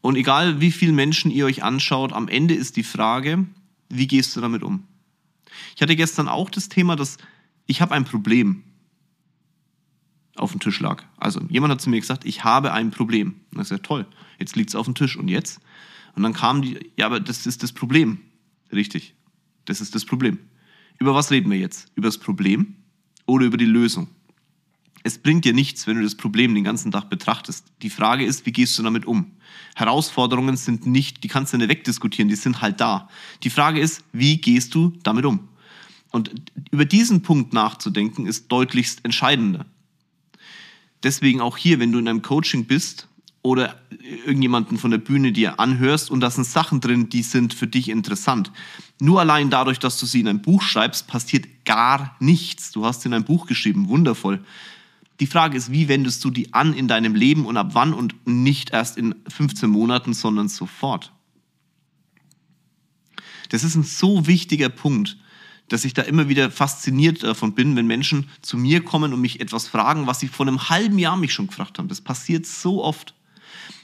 Und 0.00 0.16
egal 0.16 0.60
wie 0.60 0.70
viele 0.70 0.92
Menschen 0.92 1.30
ihr 1.30 1.46
euch 1.46 1.62
anschaut, 1.62 2.12
am 2.12 2.28
Ende 2.28 2.54
ist 2.54 2.76
die 2.76 2.84
Frage, 2.84 3.46
wie 3.88 4.06
gehst 4.06 4.36
du 4.36 4.40
damit 4.40 4.62
um? 4.62 4.84
Ich 5.74 5.82
hatte 5.82 5.96
gestern 5.96 6.28
auch 6.28 6.50
das 6.50 6.68
Thema, 6.68 6.96
dass 6.96 7.16
ich 7.66 7.80
habe 7.80 7.94
ein 7.94 8.04
Problem 8.04 8.62
auf 10.36 10.52
dem 10.52 10.60
Tisch 10.60 10.80
lag. 10.80 11.02
Also 11.16 11.40
jemand 11.48 11.72
hat 11.72 11.80
zu 11.80 11.90
mir 11.90 12.00
gesagt, 12.00 12.24
ich 12.24 12.44
habe 12.44 12.72
ein 12.72 12.90
Problem. 12.90 13.36
Und 13.54 13.62
ich 13.62 13.68
sage, 13.68 13.82
toll, 13.82 14.06
jetzt 14.38 14.56
liegt 14.56 14.70
es 14.70 14.74
auf 14.74 14.86
dem 14.86 14.94
Tisch. 14.94 15.16
Und 15.16 15.28
jetzt? 15.28 15.60
Und 16.14 16.22
dann 16.22 16.32
kam 16.32 16.62
die, 16.62 16.90
ja, 16.96 17.06
aber 17.06 17.20
das 17.20 17.46
ist 17.46 17.62
das 17.62 17.72
Problem. 17.72 18.20
Richtig, 18.72 19.14
das 19.64 19.80
ist 19.80 19.94
das 19.94 20.04
Problem. 20.04 20.38
Über 20.98 21.14
was 21.14 21.30
reden 21.30 21.50
wir 21.50 21.58
jetzt? 21.58 21.90
Über 21.94 22.08
das 22.08 22.18
Problem 22.18 22.76
oder 23.26 23.44
über 23.46 23.56
die 23.56 23.66
Lösung? 23.66 24.08
Es 25.02 25.18
bringt 25.18 25.44
dir 25.44 25.52
nichts, 25.52 25.86
wenn 25.86 25.98
du 25.98 26.02
das 26.02 26.16
Problem 26.16 26.54
den 26.54 26.64
ganzen 26.64 26.90
Tag 26.90 27.08
betrachtest. 27.10 27.66
Die 27.82 27.90
Frage 27.90 28.24
ist, 28.24 28.44
wie 28.44 28.50
gehst 28.50 28.76
du 28.76 28.82
damit 28.82 29.06
um? 29.06 29.30
Herausforderungen 29.76 30.56
sind 30.56 30.86
nicht, 30.86 31.22
die 31.22 31.28
kannst 31.28 31.52
du 31.52 31.58
nicht 31.58 31.68
wegdiskutieren, 31.68 32.28
die 32.28 32.34
sind 32.34 32.60
halt 32.60 32.80
da. 32.80 33.08
Die 33.44 33.50
Frage 33.50 33.78
ist, 33.78 34.02
wie 34.12 34.38
gehst 34.38 34.74
du 34.74 34.94
damit 35.04 35.24
um? 35.24 35.48
Und 36.10 36.50
über 36.70 36.86
diesen 36.86 37.22
Punkt 37.22 37.52
nachzudenken, 37.52 38.26
ist 38.26 38.50
deutlichst 38.50 39.04
entscheidender. 39.04 39.66
Deswegen 41.02 41.40
auch 41.40 41.56
hier, 41.56 41.78
wenn 41.78 41.92
du 41.92 41.98
in 41.98 42.08
einem 42.08 42.22
Coaching 42.22 42.66
bist 42.66 43.08
oder 43.42 43.80
irgendjemanden 44.26 44.76
von 44.76 44.90
der 44.90 44.98
Bühne 44.98 45.30
dir 45.30 45.60
anhörst 45.60 46.10
und 46.10 46.20
da 46.20 46.30
sind 46.30 46.46
Sachen 46.46 46.80
drin, 46.80 47.08
die 47.08 47.22
sind 47.22 47.54
für 47.54 47.66
dich 47.66 47.88
interessant. 47.88 48.50
Nur 49.00 49.20
allein 49.20 49.50
dadurch, 49.50 49.78
dass 49.78 50.00
du 50.00 50.06
sie 50.06 50.20
in 50.20 50.28
ein 50.28 50.42
Buch 50.42 50.62
schreibst, 50.62 51.06
passiert 51.06 51.46
gar 51.64 52.16
nichts. 52.18 52.72
Du 52.72 52.84
hast 52.84 53.06
in 53.06 53.14
ein 53.14 53.24
Buch 53.24 53.46
geschrieben, 53.46 53.88
wundervoll. 53.88 54.44
Die 55.20 55.26
Frage 55.26 55.56
ist, 55.56 55.70
wie 55.70 55.88
wendest 55.88 56.24
du 56.24 56.30
die 56.30 56.52
an 56.52 56.74
in 56.74 56.88
deinem 56.88 57.14
Leben 57.14 57.46
und 57.46 57.56
ab 57.56 57.70
wann 57.72 57.94
und 57.94 58.14
nicht 58.26 58.70
erst 58.70 58.98
in 58.98 59.14
15 59.28 59.70
Monaten, 59.70 60.12
sondern 60.12 60.48
sofort. 60.48 61.12
Das 63.50 63.64
ist 63.64 63.76
ein 63.76 63.84
so 63.84 64.26
wichtiger 64.26 64.68
Punkt, 64.68 65.16
dass 65.68 65.84
ich 65.84 65.94
da 65.94 66.02
immer 66.02 66.28
wieder 66.28 66.50
fasziniert 66.50 67.22
davon 67.22 67.54
bin, 67.54 67.74
wenn 67.76 67.86
Menschen 67.86 68.30
zu 68.42 68.56
mir 68.56 68.84
kommen 68.84 69.12
und 69.12 69.20
mich 69.20 69.40
etwas 69.40 69.68
fragen, 69.68 70.06
was 70.06 70.20
sie 70.20 70.28
vor 70.28 70.46
einem 70.46 70.68
halben 70.68 70.98
Jahr 70.98 71.16
mich 71.16 71.32
schon 71.32 71.48
gefragt 71.48 71.78
haben. 71.78 71.88
Das 71.88 72.00
passiert 72.00 72.46
so 72.46 72.84
oft. 72.84 73.14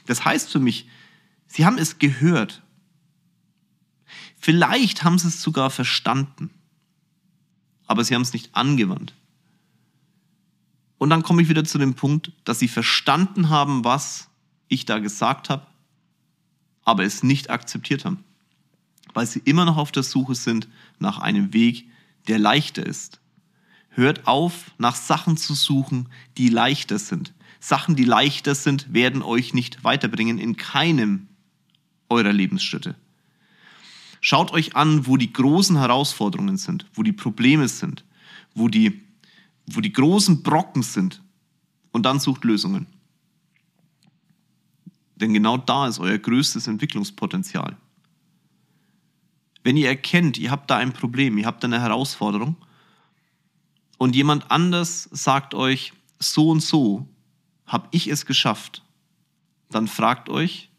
Das 0.05 0.23
heißt 0.23 0.49
für 0.49 0.59
mich, 0.59 0.87
sie 1.47 1.65
haben 1.65 1.77
es 1.77 1.99
gehört. 1.99 2.61
Vielleicht 4.39 5.03
haben 5.03 5.19
sie 5.19 5.27
es 5.27 5.41
sogar 5.41 5.69
verstanden, 5.69 6.49
aber 7.85 8.03
sie 8.03 8.15
haben 8.15 8.21
es 8.21 8.33
nicht 8.33 8.55
angewandt. 8.55 9.13
Und 10.97 11.09
dann 11.09 11.23
komme 11.23 11.41
ich 11.41 11.49
wieder 11.49 11.65
zu 11.65 11.77
dem 11.77 11.95
Punkt, 11.95 12.31
dass 12.45 12.59
sie 12.59 12.67
verstanden 12.67 13.49
haben, 13.49 13.83
was 13.83 14.29
ich 14.67 14.85
da 14.85 14.99
gesagt 14.99 15.49
habe, 15.49 15.67
aber 16.83 17.03
es 17.03 17.23
nicht 17.23 17.49
akzeptiert 17.49 18.05
haben. 18.05 18.23
Weil 19.13 19.27
sie 19.27 19.41
immer 19.45 19.65
noch 19.65 19.77
auf 19.77 19.91
der 19.91 20.03
Suche 20.03 20.35
sind 20.35 20.67
nach 20.99 21.19
einem 21.19 21.53
Weg, 21.53 21.87
der 22.27 22.39
leichter 22.39 22.85
ist. 22.85 23.19
Hört 23.89 24.27
auf, 24.27 24.71
nach 24.77 24.95
Sachen 24.95 25.37
zu 25.37 25.53
suchen, 25.53 26.09
die 26.37 26.49
leichter 26.49 26.97
sind. 26.97 27.33
Sachen, 27.59 27.95
die 27.95 28.05
leichter 28.05 28.55
sind, 28.55 28.93
werden 28.93 29.21
euch 29.21 29.53
nicht 29.53 29.83
weiterbringen 29.83 30.39
in 30.39 30.57
keinem 30.57 31.27
eurer 32.09 32.33
Lebensschritte. 32.33 32.95
Schaut 34.19 34.51
euch 34.51 34.75
an, 34.75 35.05
wo 35.05 35.17
die 35.17 35.31
großen 35.31 35.77
Herausforderungen 35.77 36.57
sind, 36.57 36.85
wo 36.93 37.03
die 37.03 37.11
Probleme 37.11 37.67
sind, 37.67 38.03
wo 38.55 38.67
die 38.67 39.03
wo 39.65 39.81
die 39.81 39.93
großen 39.93 40.43
Brocken 40.43 40.83
sind 40.83 41.21
und 41.91 42.05
dann 42.05 42.19
sucht 42.19 42.43
Lösungen. 42.43 42.87
Denn 45.15 45.33
genau 45.33 45.57
da 45.57 45.87
ist 45.87 45.99
euer 45.99 46.17
größtes 46.17 46.67
Entwicklungspotenzial. 46.67 47.77
Wenn 49.63 49.77
ihr 49.77 49.87
erkennt, 49.87 50.37
ihr 50.37 50.51
habt 50.51 50.69
da 50.69 50.77
ein 50.77 50.93
Problem, 50.93 51.37
ihr 51.37 51.45
habt 51.45 51.63
eine 51.63 51.81
Herausforderung 51.81 52.57
und 53.97 54.15
jemand 54.15 54.51
anders 54.51 55.09
sagt 55.11 55.53
euch, 55.53 55.93
so 56.19 56.49
und 56.49 56.61
so 56.61 57.07
habe 57.65 57.87
ich 57.91 58.07
es 58.07 58.25
geschafft, 58.25 58.83
dann 59.69 59.87
fragt 59.87 60.29
euch, 60.29 60.69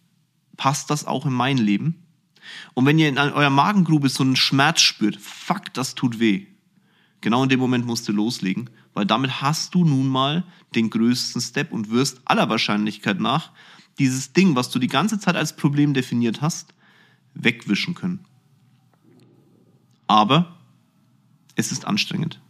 passt 0.56 0.90
das 0.90 1.06
auch 1.06 1.26
in 1.26 1.32
mein 1.32 1.56
Leben? 1.56 2.06
Und 2.74 2.84
wenn 2.84 2.98
ihr 2.98 3.08
in 3.08 3.18
eurer 3.18 3.50
Magengrube 3.50 4.10
so 4.10 4.22
einen 4.22 4.36
Schmerz 4.36 4.82
spürt, 4.82 5.16
fuck, 5.16 5.72
das 5.72 5.94
tut 5.94 6.18
weh, 6.18 6.46
Genau 7.24 7.42
in 7.42 7.48
dem 7.48 7.58
Moment 7.58 7.86
musst 7.86 8.06
du 8.06 8.12
loslegen, 8.12 8.68
weil 8.92 9.06
damit 9.06 9.40
hast 9.40 9.74
du 9.74 9.86
nun 9.86 10.08
mal 10.08 10.44
den 10.74 10.90
größten 10.90 11.40
Step 11.40 11.72
und 11.72 11.88
wirst 11.88 12.20
aller 12.26 12.50
Wahrscheinlichkeit 12.50 13.18
nach 13.18 13.50
dieses 13.98 14.34
Ding, 14.34 14.56
was 14.56 14.68
du 14.68 14.78
die 14.78 14.88
ganze 14.88 15.18
Zeit 15.18 15.34
als 15.34 15.56
Problem 15.56 15.94
definiert 15.94 16.42
hast, 16.42 16.74
wegwischen 17.32 17.94
können. 17.94 18.26
Aber 20.06 20.56
es 21.54 21.72
ist 21.72 21.86
anstrengend. 21.86 22.40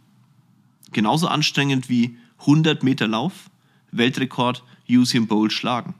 Genauso 0.91 1.27
anstrengend 1.27 1.89
wie 1.89 2.17
100 2.39 2.83
Meter 2.83 3.07
Lauf, 3.07 3.49
Weltrekord 3.91 4.63
Usain 4.89 5.27
Bolt 5.27 5.53
schlagen. 5.53 5.95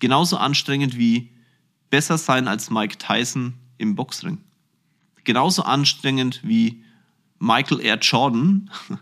Genauso 0.00 0.36
anstrengend 0.36 0.96
wie 0.96 1.30
besser 1.90 2.18
sein 2.18 2.48
als 2.48 2.70
Mike 2.70 2.98
Tyson 2.98 3.54
im 3.78 3.94
Boxring. 3.94 4.38
Genauso 5.24 5.62
anstrengend 5.62 6.40
wie 6.44 6.82
Michael 7.38 7.80
R. 7.80 7.98
Jordan 7.98 8.70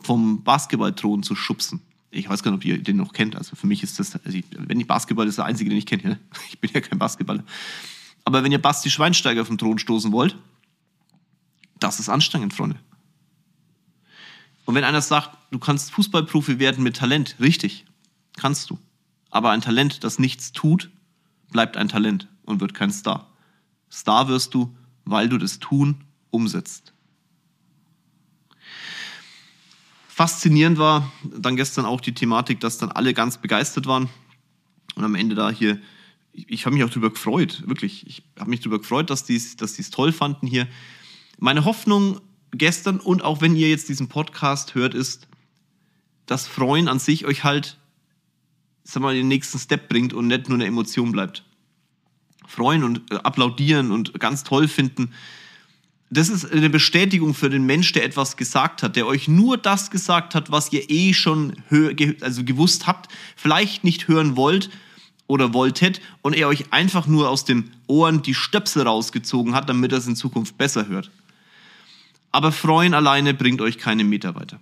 vom 0.00 0.42
Basketballthron 0.42 1.22
zu 1.22 1.34
schubsen. 1.34 1.80
Ich 2.10 2.28
weiß 2.28 2.42
gar 2.42 2.50
nicht, 2.50 2.58
ob 2.58 2.64
ihr 2.64 2.82
den 2.82 2.96
noch 2.96 3.12
kennt. 3.12 3.36
Also 3.36 3.56
für 3.56 3.66
mich 3.66 3.82
ist 3.82 3.98
das, 3.98 4.16
also 4.24 4.38
ich, 4.38 4.44
wenn 4.50 4.80
ich 4.80 4.86
Basketball 4.86 5.28
ist 5.28 5.38
der 5.38 5.44
einzige, 5.44 5.70
den 5.70 5.78
ich 5.78 5.86
kenne. 5.86 6.18
Ich 6.48 6.58
bin 6.58 6.70
ja 6.72 6.80
kein 6.80 6.98
Basketballer. 6.98 7.44
Aber 8.28 8.44
wenn 8.44 8.52
ihr 8.52 8.60
Basti 8.60 8.90
Schweinsteiger 8.90 9.46
vom 9.46 9.56
Thron 9.56 9.78
stoßen 9.78 10.12
wollt, 10.12 10.36
das 11.80 11.98
ist 11.98 12.10
anstrengend, 12.10 12.52
Freunde. 12.52 12.78
Und 14.66 14.74
wenn 14.74 14.84
einer 14.84 15.00
sagt, 15.00 15.30
du 15.50 15.58
kannst 15.58 15.92
Fußballprofi 15.92 16.58
werden 16.58 16.84
mit 16.84 16.94
Talent, 16.94 17.36
richtig, 17.40 17.86
kannst 18.36 18.68
du. 18.68 18.78
Aber 19.30 19.50
ein 19.52 19.62
Talent, 19.62 20.04
das 20.04 20.18
nichts 20.18 20.52
tut, 20.52 20.90
bleibt 21.52 21.78
ein 21.78 21.88
Talent 21.88 22.28
und 22.44 22.60
wird 22.60 22.74
kein 22.74 22.90
Star. 22.90 23.32
Star 23.90 24.28
wirst 24.28 24.52
du, 24.52 24.76
weil 25.06 25.30
du 25.30 25.38
das 25.38 25.58
Tun 25.58 26.04
umsetzt. 26.28 26.92
Faszinierend 30.06 30.76
war 30.76 31.10
dann 31.24 31.56
gestern 31.56 31.86
auch 31.86 32.02
die 32.02 32.12
Thematik, 32.12 32.60
dass 32.60 32.76
dann 32.76 32.92
alle 32.92 33.14
ganz 33.14 33.38
begeistert 33.38 33.86
waren 33.86 34.10
und 34.96 35.04
am 35.04 35.14
Ende 35.14 35.34
da 35.34 35.48
hier, 35.48 35.80
ich, 36.48 36.66
habe 36.66 36.74
mich 36.74 36.84
auch 36.84 36.90
darüber 36.90 37.10
gefreut, 37.10 37.64
wirklich, 37.66 38.06
ich 38.06 38.22
habe 38.38 38.50
mich 38.50 38.60
darüber 38.60 38.78
gefreut, 38.78 39.10
dass 39.10 39.24
die 39.24 39.36
es 39.36 39.56
dass 39.56 39.76
toll 39.90 40.12
fanden 40.12 40.46
hier. 40.46 40.68
Meine 41.38 41.64
Hoffnung 41.64 42.20
gestern 42.52 43.00
und 43.00 43.22
auch 43.22 43.40
wenn 43.40 43.56
ihr 43.56 43.68
jetzt 43.68 43.88
diesen 43.88 44.08
Podcast 44.08 44.74
hört, 44.74 44.94
ist, 44.94 45.28
dass 46.26 46.46
Freuen 46.46 46.88
an 46.88 46.98
sich 46.98 47.26
euch 47.26 47.44
halt, 47.44 47.78
sag 48.84 49.02
mal, 49.02 49.14
den 49.14 49.28
nächsten 49.28 49.58
Step 49.58 49.88
bringt 49.88 50.12
und 50.12 50.26
nicht 50.28 50.48
nur 50.48 50.56
eine 50.56 50.66
Emotion 50.66 51.12
bleibt. 51.12 51.44
Freuen 52.46 52.84
und 52.84 53.10
äh, 53.10 53.16
applaudieren 53.16 53.90
und 53.90 54.18
ganz 54.20 54.44
toll 54.44 54.68
finden, 54.68 55.12
das 56.10 56.30
ist 56.30 56.50
eine 56.50 56.70
Bestätigung 56.70 57.34
für 57.34 57.50
den 57.50 57.66
Mensch, 57.66 57.92
der 57.92 58.02
etwas 58.02 58.38
gesagt 58.38 58.82
hat, 58.82 58.96
der 58.96 59.06
euch 59.06 59.28
nur 59.28 59.58
das 59.58 59.90
gesagt 59.90 60.34
hat, 60.34 60.50
was 60.50 60.72
ihr 60.72 60.88
eh 60.88 61.12
schon 61.12 61.52
also 62.22 62.44
gewusst 62.44 62.86
habt, 62.86 63.12
vielleicht 63.36 63.84
nicht 63.84 64.08
hören 64.08 64.34
wollt 64.34 64.70
oder 65.28 65.54
wolltet 65.54 66.00
und 66.22 66.34
er 66.34 66.48
euch 66.48 66.72
einfach 66.72 67.06
nur 67.06 67.28
aus 67.28 67.44
den 67.44 67.70
Ohren 67.86 68.22
die 68.22 68.34
Stöpsel 68.34 68.82
rausgezogen 68.82 69.54
hat, 69.54 69.68
damit 69.68 69.92
er 69.92 69.98
es 69.98 70.08
in 70.08 70.16
Zukunft 70.16 70.58
besser 70.58 70.88
hört. 70.88 71.10
Aber 72.32 72.50
freuen 72.50 72.94
alleine 72.94 73.32
bringt 73.32 73.60
euch 73.60 73.78
keine 73.78 74.02
Meter 74.02 74.34
weiter. 74.34 74.60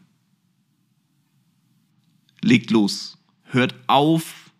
Legt 2.42 2.70
los. 2.70 3.16
Hört 3.44 3.74
auf 3.86 4.50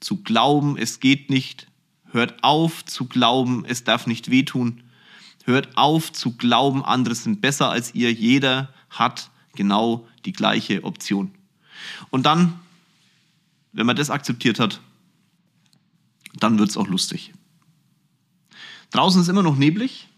zu 0.00 0.22
glauben, 0.22 0.78
es 0.78 1.00
geht 1.00 1.28
nicht. 1.28 1.66
Hört 2.06 2.42
auf 2.42 2.84
zu 2.86 3.04
glauben, 3.04 3.64
es 3.66 3.84
darf 3.84 4.06
nicht 4.06 4.30
wehtun 4.30 4.82
Hört 5.46 5.76
auf 5.76 6.12
zu 6.12 6.32
glauben, 6.32 6.84
andere 6.84 7.14
sind 7.14 7.40
besser 7.40 7.70
als 7.70 7.94
ihr. 7.94 8.12
Jeder 8.12 8.68
hat 8.90 9.30
genau 9.54 10.08
die 10.24 10.32
gleiche 10.32 10.82
Option. 10.82 11.30
Und 12.10 12.26
dann, 12.26 12.58
wenn 13.72 13.86
man 13.86 13.94
das 13.94 14.10
akzeptiert 14.10 14.58
hat, 14.58 14.80
Dann 16.38 16.58
wird 16.58 16.70
es 16.70 16.76
auch 16.76 16.88
lustig. 16.88 17.32
Draußen 18.90 19.20
ist 19.20 19.28
immer 19.28 19.42
noch 19.42 19.56
neblig. 19.56 20.08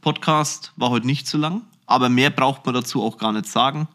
Podcast 0.00 0.72
war 0.76 0.90
heute 0.90 1.06
nicht 1.06 1.26
zu 1.26 1.36
lang, 1.38 1.62
aber 1.86 2.08
mehr 2.08 2.30
braucht 2.30 2.64
man 2.66 2.74
dazu 2.74 3.02
auch 3.02 3.18
gar 3.18 3.32
nicht 3.32 3.46
sagen. 3.46 3.88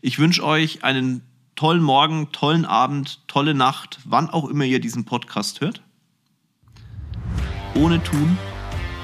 Ich 0.00 0.18
wünsche 0.18 0.44
euch 0.44 0.84
einen 0.84 1.22
tollen 1.54 1.82
Morgen, 1.82 2.32
tollen 2.32 2.64
Abend, 2.64 3.26
tolle 3.28 3.54
Nacht, 3.54 4.00
wann 4.04 4.30
auch 4.30 4.48
immer 4.48 4.64
ihr 4.64 4.80
diesen 4.80 5.04
Podcast 5.04 5.60
hört. 5.60 5.82
Ohne 7.74 8.02
Tun 8.02 8.36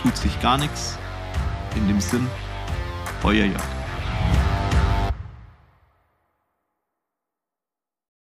tut 0.02 0.16
sich 0.16 0.40
gar 0.40 0.58
nichts. 0.58 0.98
In 1.74 1.86
dem 1.88 2.00
Sinn, 2.00 2.26
euer 3.22 3.44
Jörg. 3.44 3.75